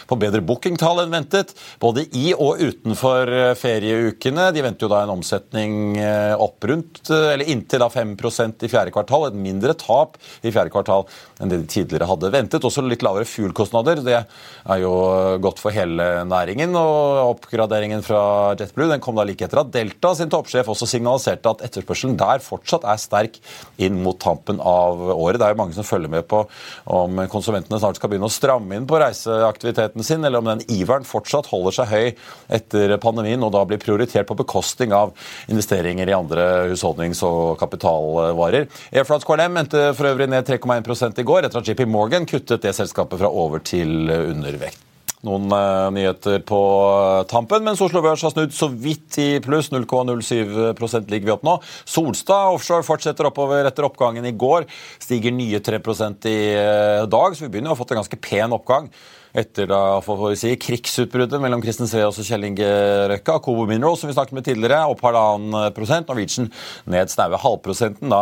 på 0.09 0.17
bedre 0.23 0.41
bookingtall 0.41 1.03
enn 1.03 1.13
ventet. 1.13 1.53
Både 1.81 2.07
i 2.17 2.31
og 2.33 2.63
utenfor 2.63 3.29
eh, 3.29 3.51
ferieukene. 3.59 4.47
De 4.55 4.63
venter 4.65 4.87
jo 4.87 4.91
da 4.95 5.03
en 5.03 5.13
omsetning 5.13 5.75
opp 6.41 6.65
rundt, 6.67 7.09
eller 7.09 7.47
inntil 7.49 7.81
da 7.81 7.87
5% 7.91 8.65
i 8.65 8.69
fjerde 8.71 8.93
kvartal. 8.95 9.27
Et 9.29 9.37
mindre 9.37 9.75
tap 9.77 10.17
i 10.41 10.49
fjerde 10.49 10.73
kvartal 10.73 11.05
enn 11.39 11.51
det 11.51 11.61
de 11.61 11.69
tidligere 11.69 12.09
hadde 12.09 12.31
ventet. 12.33 12.65
Også 12.65 12.83
litt 12.85 13.05
lavere 13.05 13.27
fuel-kostnader. 13.29 14.01
Det 14.05 14.17
er 14.17 14.81
jo 14.81 14.95
godt 15.43 15.61
for 15.61 15.75
hele 15.75 16.25
næringen. 16.25 16.73
og 16.79 17.35
Oppgraderingen 17.35 18.01
fra 18.05 18.55
JetBlue 18.57 18.89
den 18.95 19.03
kom 19.03 19.17
da 19.17 19.27
like 19.27 19.45
etter 19.45 19.61
at 19.61 19.73
Delta 19.73 20.15
sin 20.17 20.31
toppsjef 20.33 20.73
også 20.73 20.89
signaliserte 20.89 21.34
signaliserte 21.35 21.49
at 21.51 21.63
etterspørselen 21.65 22.17
der 22.17 22.39
fortsatt 22.43 22.85
er 22.85 22.99
sterk 22.99 23.39
inn 23.77 24.01
mot 24.03 24.19
tampen 24.19 24.59
av 24.59 24.99
året. 25.15 25.39
Det 25.39 25.45
er 25.45 25.53
jo 25.53 25.59
mange 25.59 25.75
som 25.75 25.83
følger 25.83 26.09
med 26.09 26.27
på 26.27 26.45
om 26.85 27.27
konsumentene 27.29 27.79
snart 27.79 27.97
skal 27.97 28.09
begynne 28.09 28.29
å 28.29 28.33
stramme 28.33 28.75
inn 28.75 28.87
på 28.87 28.99
reiseaktiviteten 28.99 30.03
sin, 30.03 30.23
eller 30.23 30.39
om 30.39 30.45
den 30.45 30.63
iveren 30.69 31.05
fortsatt 31.05 31.47
holder 31.47 31.75
seg 31.75 31.91
høy 31.91 32.15
etter 32.49 32.97
pandemien 32.97 33.43
og 33.43 33.53
da 33.53 33.65
blir 33.65 33.81
prioritert 33.81 34.27
på 34.27 34.37
bekostning 34.37 34.93
av 34.93 35.13
investeringer 35.49 36.07
i 36.07 36.15
andre 36.15 36.47
husholdnings- 36.71 37.23
og 37.25 37.57
kapitalvarer. 37.59 38.67
Airflats 38.93 39.25
KLM 39.25 39.61
endte 39.61 39.91
for 39.95 40.11
øvrig 40.11 40.29
ned 40.29 40.47
3,1% 40.47 41.21
i 41.21 41.27
går 41.27 41.45
etter 41.45 41.61
at 41.61 41.69
JP 41.69 41.85
Morgan 41.89 42.27
kuttet 42.29 42.63
det 42.63 42.75
selskapet 42.75 43.19
fra 43.21 43.31
over 43.31 43.63
til 43.65 44.09
undervekt 44.09 44.84
noen 45.25 45.49
uh, 45.51 45.89
nyheter 45.93 46.43
på 46.47 46.59
tampen, 47.31 47.65
mens 47.65 47.81
Oslo 47.83 48.03
Børs 48.05 48.23
har 48.25 48.33
snudd 48.33 48.53
så 48.55 48.69
vidt 48.69 49.19
i 49.21 49.27
pluss. 49.43 49.71
0,07 49.73 51.09
ligger 51.11 51.25
vi 51.25 51.35
opp 51.35 51.45
nå. 51.47 51.57
Solstad 51.89 52.55
offshore 52.55 52.85
fortsetter 52.85 53.29
oppover 53.29 53.67
etter 53.67 53.87
oppgangen 53.87 54.25
i 54.29 54.35
går. 54.35 54.69
Stiger 55.01 55.35
nye 55.35 55.61
3% 55.65 56.29
i 56.31 56.39
uh, 56.55 57.03
dag, 57.09 57.35
så 57.35 57.45
vi 57.45 57.53
begynner 57.53 57.73
å 57.73 57.75
ha 57.75 57.81
fått 57.81 57.95
en 57.95 58.03
ganske 58.03 58.21
pen 58.21 58.55
oppgang 58.55 58.89
etter 59.35 59.67
da, 59.67 59.99
for 60.05 60.29
å 60.29 60.31
si, 60.39 60.53
krigsutbruddet 60.61 61.41
mellom 61.43 61.61
Kristen 61.63 61.89
Sve 61.89 62.05
og 62.07 62.15
Kjell 62.15 62.47
Inge 62.47 62.69
Røkke. 63.11 63.35
Akobo 63.35 63.65
Minerals, 63.67 64.01
som 64.01 64.09
vi 64.09 64.15
snakket 64.15 64.37
med 64.37 64.45
tidligere, 64.47 64.85
opp 64.87 65.03
halvannen 65.03 65.73
prosent. 65.75 66.07
Norwegian 66.07 66.47
ned 66.91 67.11
snaue 67.11 67.39
halvprosenten, 67.41 68.11
da, 68.13 68.21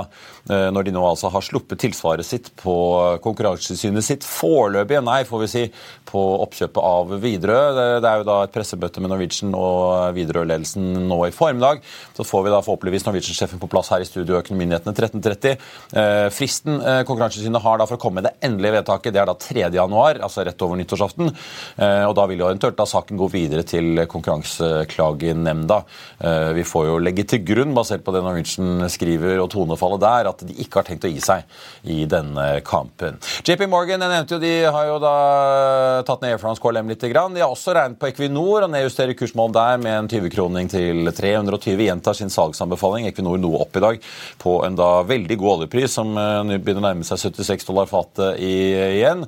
eh, 0.49 0.69
når 0.73 0.87
de 0.87 0.95
nå 0.95 1.03
altså 1.05 1.29
har 1.33 1.45
sluppet 1.45 1.83
tilsvaret 1.83 2.25
sitt 2.25 2.49
på 2.57 2.75
Konkurransetilsynet 3.23 4.05
sitt 4.05 4.25
foreløpige 4.25 5.03
nei, 5.05 5.21
får 5.29 5.43
vi 5.43 5.51
si, 5.51 5.63
på 6.09 6.23
oppkjøpet 6.43 6.81
av 6.81 7.13
Widerøe. 7.21 7.99
Det 8.01 8.09
er 8.09 8.21
jo 8.21 8.27
da 8.27 8.39
et 8.43 8.53
pressebøtte 8.53 9.01
med 9.01 9.13
Norwegian 9.13 9.53
og 9.57 10.17
Widerøe-ledelsen 10.17 11.05
nå 11.09 11.19
i 11.27 11.33
formiddag. 11.33 11.83
Så 12.17 12.25
får 12.25 12.47
vi 12.47 12.53
da 12.55 12.63
forhåpentligvis 12.65 13.05
Norwegian-sjefen 13.07 13.61
på 13.61 13.69
plass 13.71 13.93
her 13.93 14.01
i 14.01 14.09
studio 14.09 14.39
Økonominyhetene 14.41 14.97
13.30. 14.97 15.61
Eh, 15.93 16.27
fristen 16.33 16.81
eh, 16.81 17.01
Konkurransetilsynet 17.05 17.61
har 17.63 17.81
da 17.81 17.89
for 17.89 17.99
å 17.99 18.01
komme 18.01 18.21
med 18.21 18.31
det 18.31 18.35
endelige 18.45 18.79
vedtaket, 18.79 19.13
det 19.13 19.21
er 19.21 19.29
da 19.29 19.37
3. 19.37 19.69
januar, 19.77 20.21
altså 20.25 20.45
rett 20.45 20.65
over 20.65 20.77
nyttårsaften 20.79 21.02
nyttårsaften. 21.03 21.35
Eh, 21.77 22.05
og 22.07 22.15
Da 22.15 22.25
vil 22.27 22.39
jo 22.39 22.47
eventuelt 22.47 22.77
da 22.77 22.85
saken 22.85 23.17
gå 23.17 23.29
videre 23.31 23.63
til 23.63 24.05
Konkurranseklagenemnda. 24.07 25.83
Eh, 26.19 26.53
vi 26.53 26.63
får 26.63 26.85
jo 26.87 26.99
legge 26.99 27.25
til 27.27 27.43
grunn, 27.43 27.73
basert 27.73 28.03
på 28.03 28.13
det 28.13 28.23
Norwegian 28.23 28.89
skriver 28.89 29.41
og 29.41 29.49
tonefallet 29.51 29.99
der, 29.99 30.29
at 30.29 30.39
de 30.45 30.53
ikke 30.53 30.79
har 30.79 30.83
tenkt 30.83 31.05
å 31.05 31.11
gi 31.11 31.19
seg 31.19 31.43
i 31.83 32.05
denne 32.05 32.61
kampen. 32.63 33.19
JP 33.43 33.67
Morgan 33.67 34.01
jeg 34.01 34.09
nevnte 34.09 34.35
jo, 34.35 34.39
de 34.39 34.53
har 34.63 34.85
jo 34.87 34.99
da 34.99 36.03
tatt 36.05 36.21
ned 36.21 36.33
Air 36.33 36.41
France 36.41 36.61
KLM 36.61 36.87
litt. 36.89 37.01
De 37.01 37.13
har 37.13 37.49
også 37.49 37.73
regnet 37.73 37.99
på 37.99 38.07
Equinor 38.07 38.63
og 38.63 38.71
nedjusterer 38.71 39.13
kursmål 39.17 39.53
der 39.53 39.77
med 39.81 39.97
en 39.97 40.09
20-kroning 40.09 40.69
til 40.69 41.11
320. 41.11 41.83
Gjentar 41.83 42.13
sin 42.13 42.29
salgsanbefaling. 42.29 43.07
Equinor 43.07 43.37
noe 43.41 43.61
opp 43.63 43.75
i 43.77 43.83
dag 43.83 43.99
på 44.39 44.59
en 44.65 44.75
da 44.75 45.03
veldig 45.03 45.37
god 45.37 45.57
oljepris, 45.57 45.97
som 45.97 46.15
eh, 46.17 46.57
begynner 46.59 46.83
å 46.83 46.87
nærme 46.87 47.07
seg 47.07 47.19
76 47.19 47.67
dollar 47.67 47.89
fatet 47.89 48.39
igjen. 48.39 49.25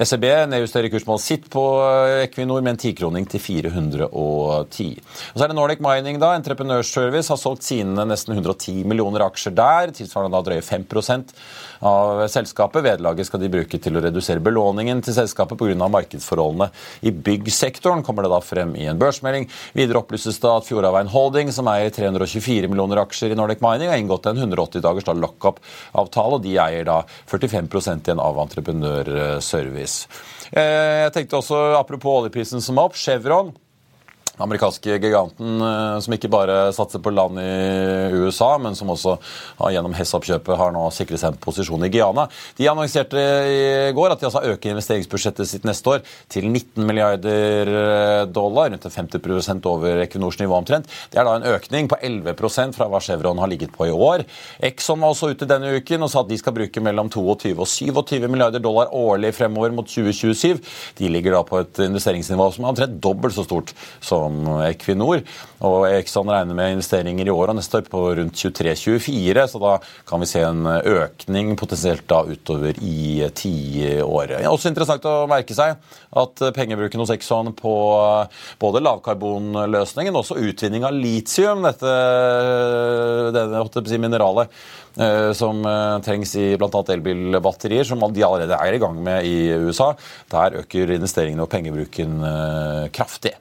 SEB 0.00 0.24
nedjusterer 0.48 0.88
kursmålet 0.92 1.24
sitt 1.24 1.48
på 1.52 1.62
eh, 1.84 2.22
Equinor 2.24 2.62
med 2.64 2.76
en 2.76 2.80
tikroning 2.80 3.26
til 3.28 3.42
410. 3.42 4.08
Og 4.08 4.72
så 4.72 5.44
er 5.44 5.52
det 5.52 5.58
Nordic 5.58 5.82
Mining, 5.84 6.20
da. 6.22 6.32
Entreprenørservice 6.38 7.32
har 7.32 7.40
solgt 7.40 7.66
sine 7.66 8.06
nesten 8.08 8.32
110 8.36 8.86
millioner 8.88 9.26
aksjer 9.26 9.56
der, 9.58 9.92
tilsvarende 9.96 10.38
da 10.38 10.44
drøye 10.48 10.64
5 10.64 10.88
av 11.82 12.22
selskapet. 12.30 12.84
Vederlaget 12.84 13.28
skal 13.28 13.42
de 13.42 13.50
bruke 13.52 13.78
til 13.82 13.98
å 13.98 14.02
redusere 14.04 14.42
belåningen 14.42 15.02
til 15.04 15.16
selskapet 15.16 15.58
pga. 15.58 15.88
markedsforholdene 15.92 16.70
i 17.02 17.10
byggsektoren, 17.10 18.02
kommer 18.06 18.22
det 18.22 18.32
da 18.32 18.40
frem 18.40 18.74
i 18.76 18.86
en 18.90 18.98
børsmelding. 18.98 19.48
Videre 19.74 20.02
opplyses 20.02 20.38
det 20.40 20.50
at 20.50 20.68
Fjordaveien 20.68 21.10
Holding, 21.12 21.52
som 21.52 21.68
eier 21.72 21.90
324 21.90 22.70
millioner 22.70 23.02
aksjer 23.02 23.32
i 23.32 23.38
Nordic 23.38 23.62
Mining, 23.64 23.90
har 23.90 24.00
inngått 24.00 24.26
en 24.30 24.38
180 24.38 24.84
dagers 24.84 25.10
lockup-avtale, 25.12 26.38
og 26.38 26.46
de 26.46 26.56
eier 26.58 26.86
da 26.88 27.02
45% 27.30 28.08
igjen 28.08 28.22
av 28.22 28.38
Entreprenørservice. 28.46 30.08
Eh, 30.52 31.02
jeg 31.06 31.12
tenkte 31.16 31.40
også, 31.40 31.60
Apropos 31.82 32.22
oljeprisen 32.22 32.62
som 32.62 32.78
er 32.78 32.88
opp, 32.88 32.96
Chevron 32.98 33.52
amerikanske 34.40 34.96
giganten 34.96 35.60
eh, 35.60 35.98
som 36.00 36.14
ikke 36.16 36.30
bare 36.32 36.56
satser 36.74 37.02
på 37.02 37.12
land 37.12 37.40
i 37.42 38.16
USA, 38.16 38.54
men 38.62 38.76
som 38.78 38.90
også 38.92 39.18
gjennom 39.72 39.94
Hess-oppkjøpet 39.96 40.58
har 40.58 40.72
nå 40.74 40.86
sikret 40.94 41.20
seg 41.20 41.34
en 41.34 41.42
posisjon 41.42 41.84
i 41.84 41.90
Guyana. 41.92 42.28
De 42.56 42.68
annonserte 42.70 43.20
i 43.20 43.92
går 43.96 44.14
at 44.14 44.22
de 44.22 44.28
altså 44.28 44.44
øker 44.54 44.72
investeringsbudsjettet 44.72 45.48
sitt 45.48 45.66
neste 45.68 45.96
år 45.96 46.04
til 46.32 46.48
19 46.48 46.86
milliarder 46.88 47.72
eh, 47.72 48.22
dollar, 48.32 48.72
rundt 48.72 48.88
50 48.88 49.68
over 49.68 50.02
Equinors 50.06 50.40
nivå 50.40 50.56
omtrent. 50.56 50.88
Det 51.12 51.20
er 51.20 51.28
da 51.28 51.36
en 51.36 51.48
økning 51.52 51.90
på 51.90 51.98
11% 52.00 52.76
fra 52.76 52.88
hva 52.90 53.02
Chevron 53.04 53.40
har 53.42 53.50
ligget 53.52 53.74
på 53.76 53.88
i 53.88 53.94
år. 53.94 54.24
Exxon 54.64 55.02
var 55.02 55.12
også 55.12 55.32
ute 55.32 55.48
denne 55.48 55.74
uken 55.76 56.06
og 56.06 56.12
sa 56.12 56.22
at 56.22 56.30
de 56.30 56.40
skal 56.40 56.56
bruke 56.56 56.82
mellom 56.84 57.10
22 57.12 57.52
og 57.56 57.68
27 57.68 58.28
milliarder 58.28 58.62
dollar 58.62 58.92
årlig 58.96 59.34
fremover 59.36 59.74
mot 59.76 59.88
2027. 59.88 60.62
De 60.98 61.12
ligger 61.12 61.36
da 61.36 61.44
på 61.46 61.60
et 61.62 61.82
investeringsnivå 61.84 62.48
som 62.54 62.64
er 62.64 62.72
omtrent 62.72 62.98
dobbelt 63.02 63.36
så 63.36 63.44
stort 63.46 63.74
som 64.00 64.21
som 64.22 64.38
Equinor. 64.66 65.22
Og 65.62 65.86
Exxon 65.90 66.30
regner 66.30 66.56
med 66.58 66.76
investeringer 66.76 67.28
i 67.28 67.34
år 67.34 67.52
og 67.52 67.58
neste 67.58 67.80
år 67.80 67.86
på 67.90 68.02
rundt 68.18 68.38
23-24, 68.38 69.46
så 69.52 69.62
da 69.62 69.74
kan 70.08 70.22
vi 70.22 70.30
se 70.30 70.42
en 70.46 70.66
økning 70.66 71.54
potensielt 71.60 72.06
da 72.10 72.22
utover 72.26 72.78
i 72.82 73.28
tiåret. 73.38 74.40
Er 74.40 74.50
også 74.50 74.72
interessant 74.72 75.06
å 75.08 75.28
merke 75.30 75.54
seg 75.56 75.76
at 76.22 76.44
pengebruken 76.56 77.02
hos 77.02 77.12
Exxon 77.14 77.52
på 77.58 77.74
både 78.62 78.82
lavkarbonløsningen 78.84 80.14
og 80.14 80.24
også 80.24 80.40
utvinning 80.42 80.86
av 80.86 80.96
litium, 80.96 81.62
dette, 81.66 81.92
dette 83.34 84.00
mineralet 84.02 84.50
eh, 84.96 85.30
som 85.36 85.62
eh, 85.66 85.98
trengs 86.04 86.34
i 86.36 86.48
bl.a. 86.60 86.82
elbilbatterier, 86.96 87.86
som 87.88 88.02
de 88.12 88.26
allerede 88.26 88.58
er 88.58 88.76
i 88.76 88.82
gang 88.82 88.98
med 89.02 89.28
i 89.28 89.52
USA. 89.66 89.92
Der 90.32 90.60
øker 90.62 90.96
investeringene 90.96 91.46
og 91.46 91.52
pengebruken 91.52 92.20
eh, 92.26 92.90
kraftig. 92.94 93.36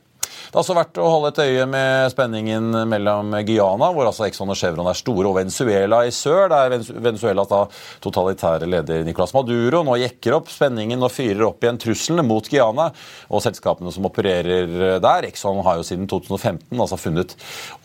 Det 0.52 0.58
er 0.60 0.66
også 0.66 0.76
verdt 0.76 0.98
å 1.00 1.08
holde 1.08 1.30
et 1.32 1.38
øye 1.46 1.66
med 1.72 2.12
spenningen 2.12 2.74
mellom 2.92 3.30
Guyana, 3.48 3.88
hvor 3.96 4.10
altså 4.10 4.26
Exxon 4.26 4.50
og 4.52 4.58
Chevron 4.60 4.90
er 4.92 4.98
store, 5.00 5.30
og 5.30 5.38
Venezuela 5.38 6.02
i 6.04 6.10
sør, 6.12 6.50
der 6.52 6.74
Venezuelas 6.76 7.48
da 7.48 7.60
totalitære 8.04 8.68
leder 8.68 9.06
Nicolas 9.08 9.32
Maduro 9.32 9.80
nå 9.88 9.96
jekker 10.02 10.36
opp 10.36 10.52
spenningen 10.52 11.08
og 11.08 11.14
fyrer 11.16 11.46
opp 11.46 11.64
igjen 11.64 11.80
truslene 11.80 12.26
mot 12.28 12.50
Guyana 12.52 12.90
og 13.32 13.44
selskapene 13.46 13.94
som 13.96 14.10
opererer 14.10 15.00
der. 15.00 15.30
Exxon 15.30 15.62
har 15.64 15.80
jo 15.80 15.86
siden 15.88 16.10
2015 16.12 16.76
altså 16.76 17.00
funnet 17.00 17.38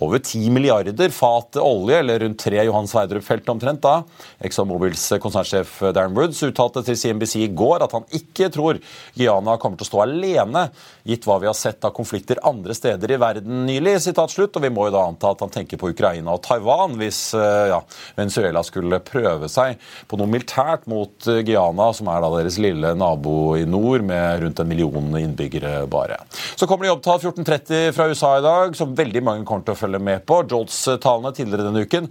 over 0.03 0.19
10 0.19 0.51
milliarder 0.59 1.15
fat 1.15 1.61
olje, 1.63 2.03
eller 2.03 2.25
rundt 2.25 2.43
tre 2.43 2.67
Johan 2.67 2.91
Sverdrup-felt 2.91 3.55
omtrent 3.55 3.85
da. 3.87 4.01
Exxon 4.43 4.67
Mobils 4.73 5.07
konsernsjef 5.23 5.85
Darren 5.93 6.19
Woods 6.19 6.43
uttalte 6.51 6.83
til 6.91 6.99
CNBC 6.99 7.39
i 7.45 7.55
går 7.63 7.87
at 7.87 7.95
han 7.95 8.11
ikke 8.11 8.51
tror 8.59 8.83
Guyana 9.15 9.55
kommer 9.55 9.79
til 9.79 9.87
å 9.87 9.93
stå 9.93 10.05
alene, 10.09 10.67
gitt 11.07 11.31
hva 11.31 11.39
vi 11.39 11.53
har 11.53 11.55
sett 11.55 11.87
av 11.87 11.95
konflikter 11.95 12.43
andre 12.43 12.55
andre 12.57 12.75
steder 12.77 13.13
i 13.13 13.21
verden 13.21 13.65
nylig. 13.69 13.99
slutt, 14.03 14.57
og 14.57 14.63
Vi 14.63 14.71
må 14.73 14.89
jo 14.89 14.95
da 14.97 15.05
anta 15.07 15.31
at 15.31 15.43
han 15.45 15.53
tenker 15.53 15.79
på 15.81 15.91
Ukraina 15.93 16.35
og 16.35 16.43
Taiwan 16.43 16.97
hvis 16.99 17.35
eh, 17.37 17.71
ja, 17.71 17.81
Venezuela 18.17 18.63
skulle 18.67 19.01
prøve 19.05 19.49
seg 19.53 19.77
på 20.09 20.19
noe 20.19 20.31
militært 20.31 20.87
mot 20.91 21.29
eh, 21.29 21.43
Guyana, 21.47 21.91
som 21.97 22.11
er 22.13 22.23
da 22.25 22.33
deres 22.35 22.59
lille 22.63 22.95
nabo 22.99 23.57
i 23.59 23.65
nord 23.69 24.05
med 24.07 24.43
rundt 24.43 24.63
en 24.63 24.71
million 24.71 25.19
innbyggere 25.19 25.87
bare. 25.91 26.19
Så 26.57 26.67
kommer 26.67 26.87
det 26.87 26.95
jobbtall 26.95 27.21
14.30 27.21 27.93
fra 27.97 28.09
USA 28.11 28.33
i 28.39 28.45
dag, 28.45 28.77
som 28.79 28.95
veldig 28.97 29.23
mange 29.25 29.47
kommer 29.49 29.67
til 29.67 29.77
å 29.77 29.81
følge 29.81 30.03
med 30.03 30.25
på. 30.29 30.43
Jolts-talene 30.51 31.35
tidligere 31.37 31.69
denne 31.69 31.85
uken, 31.87 32.09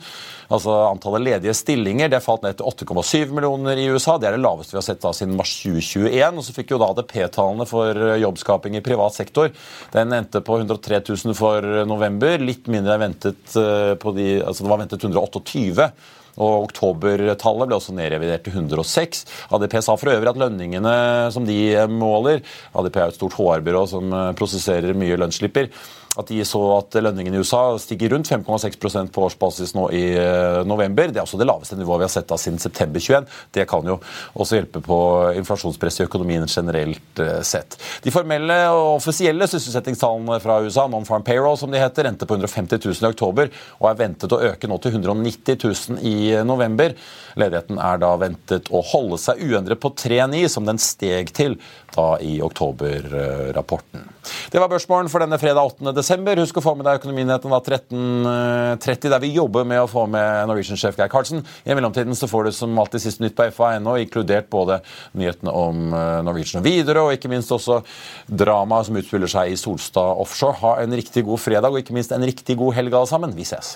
altså 0.53 0.75
antallet 0.89 1.25
ledige 1.25 1.55
stillinger, 1.57 2.11
det 2.11 2.21
falt 2.25 2.45
ned 2.45 2.59
til 2.59 2.69
8,7 2.69 3.33
millioner 3.35 3.79
i 3.81 3.87
USA. 3.91 4.17
Det 4.19 4.29
er 4.29 4.37
det 4.37 4.43
laveste 4.45 4.75
vi 4.75 4.81
har 4.81 4.87
sett 4.87 5.03
da 5.03 5.13
siden 5.15 5.37
mars 5.37 5.55
2021. 5.63 6.39
Og 6.39 6.45
så 6.45 6.55
fikk 6.55 6.73
jo 6.75 6.81
da 6.81 6.91
ADP-tallene 6.93 7.67
for 7.69 8.05
jobbskaping 8.21 8.77
i 8.77 8.83
privat 8.85 9.15
sektor. 9.17 9.51
Den 9.95 10.13
endte 10.15 10.34
ventet 10.35 10.45
på 10.45 10.57
103 10.57 11.01
000 11.25 11.35
for 11.35 11.61
november. 11.87 12.39
Litt 12.39 12.67
mindre 12.67 12.95
enn 12.95 13.03
ventet 13.07 13.55
eh, 13.55 13.95
på 13.95 14.11
de 14.15 14.41
Altså 14.43 14.63
det 14.63 14.71
var 14.71 14.81
ventet 14.81 15.03
128. 15.03 15.89
Og 16.35 16.65
Oktobertallet 16.67 17.69
ble 17.69 17.77
også 17.77 17.95
nedrevidert 17.95 18.43
til 18.43 18.57
106. 18.59 19.23
ADP 19.55 19.77
sa 19.79 19.95
for 19.95 20.11
øvrig 20.11 20.27
at 20.33 20.39
lønningene 20.39 20.95
som 21.31 21.45
de 21.47 21.87
måler 21.87 22.41
ADP 22.75 22.97
er 22.97 23.07
et 23.07 23.15
stort 23.15 23.37
HR-byrå 23.37 23.85
som 23.87 24.11
eh, 24.11 24.33
prosesserer 24.35 24.97
mye 24.97 25.19
lønnsslipper. 25.21 25.71
At 26.19 26.31
de 26.31 26.39
så 26.47 26.61
at 26.77 26.95
lønningene 27.03 27.37
i 27.37 27.43
USA 27.43 27.75
stiger 27.81 28.13
rundt 28.13 28.29
5,6% 28.31 29.11
på 29.13 29.25
årsbasis 29.27 29.75
nå 29.75 29.87
i 29.95 30.03
eh, 30.19 30.61
november. 30.67 31.11
Det 31.11 31.19
er 31.19 31.25
også 31.25 31.39
det 31.39 31.47
laveste 31.49 31.77
nivået 31.79 32.03
vi 32.03 32.07
har 32.07 32.13
sett 32.13 32.29
da 32.29 32.37
siden 32.39 32.61
september 32.61 33.03
21. 33.03 33.27
Det 33.55 33.67
kan 33.69 33.87
jo 33.87 33.97
også 34.33 34.59
hjelpe 34.59 34.81
på 34.85 34.99
inflasjonspresset 35.41 36.03
i 36.03 36.07
økonomien 36.09 36.47
generelt 36.47 37.23
eh, 37.23 37.41
sett. 37.45 37.77
De 38.03 38.13
formelle 38.13 38.57
og 38.71 38.95
offisielle 38.97 39.47
sysselsettingstallene 39.51 40.39
fra 40.43 40.59
USA, 40.63 40.87
non-farm 40.91 41.25
payroll 41.27 41.59
som 41.59 41.73
de 41.73 41.81
heter, 41.81 42.09
endte 42.09 42.27
på 42.27 42.37
150 42.37 42.79
000 42.79 43.03
i 43.03 43.11
oktober 43.11 43.51
og 43.81 43.89
er 43.91 44.01
ventet 44.05 44.35
å 44.35 44.41
øke 44.51 44.69
nå 44.71 44.79
til 44.83 44.95
190 44.95 45.59
000 45.63 46.03
i 46.05 46.17
november. 46.47 46.95
Ledigheten 47.39 47.79
er 47.81 47.99
da 47.99 48.13
ventet 48.19 48.71
å 48.71 48.81
holde 48.93 49.19
seg 49.21 49.41
uendret 49.43 49.81
på 49.81 49.91
3,9, 49.91 50.45
som 50.51 50.67
den 50.67 50.79
steg 50.81 51.33
til 51.35 51.57
da 51.95 52.07
i 52.21 52.37
oktober-rapporten. 52.43 54.03
Det 54.51 54.59
var 54.61 54.69
børsmålen 54.69 55.09
for 55.11 55.21
denne 55.23 55.37
fredag 55.41 55.65
8. 55.71 55.93
desember. 55.95 56.39
Husk 56.41 56.59
å 56.59 56.63
få 56.65 56.75
med 56.77 56.87
deg 56.87 56.99
Økonominyheten 56.99 57.53
13.30, 57.55 59.09
der 59.13 59.21
vi 59.23 59.33
jobber 59.35 59.67
med 59.67 59.83
å 59.83 59.89
få 59.89 60.05
med 60.11 60.49
Norwegian-sjef 60.49 60.97
Geir 60.99 61.11
Karlsen. 61.11 61.43
I 61.65 61.75
mellomtiden 61.77 62.17
så 62.17 62.29
får 62.31 62.47
du 62.47 62.53
som 62.55 62.79
alltid 62.81 63.05
siste 63.05 63.25
nytt 63.25 63.37
på 63.37 63.49
FA.no, 63.55 63.97
inkludert 64.01 64.49
både 64.53 64.79
nyhetene 65.17 65.53
om 65.55 65.93
eh, 65.93 66.21
Norwegian 66.25 66.61
og 66.61 66.69
Widerøe, 66.69 67.05
og 67.09 67.19
ikke 67.19 67.31
minst 67.31 67.53
også 67.55 67.81
dramaet 68.27 68.89
som 68.89 69.01
utspiller 69.01 69.31
seg 69.31 69.53
i 69.53 69.59
Solstad 69.59 70.23
offshore. 70.25 70.59
Ha 70.63 70.77
en 70.83 70.97
riktig 70.97 71.25
god 71.27 71.41
fredag, 71.41 71.71
og 71.71 71.83
ikke 71.83 71.95
minst 71.97 72.15
en 72.15 72.25
riktig 72.25 72.57
god 72.61 72.77
helg 72.79 72.95
alle 72.95 73.11
sammen. 73.11 73.35
Vi 73.37 73.47
ses. 73.47 73.75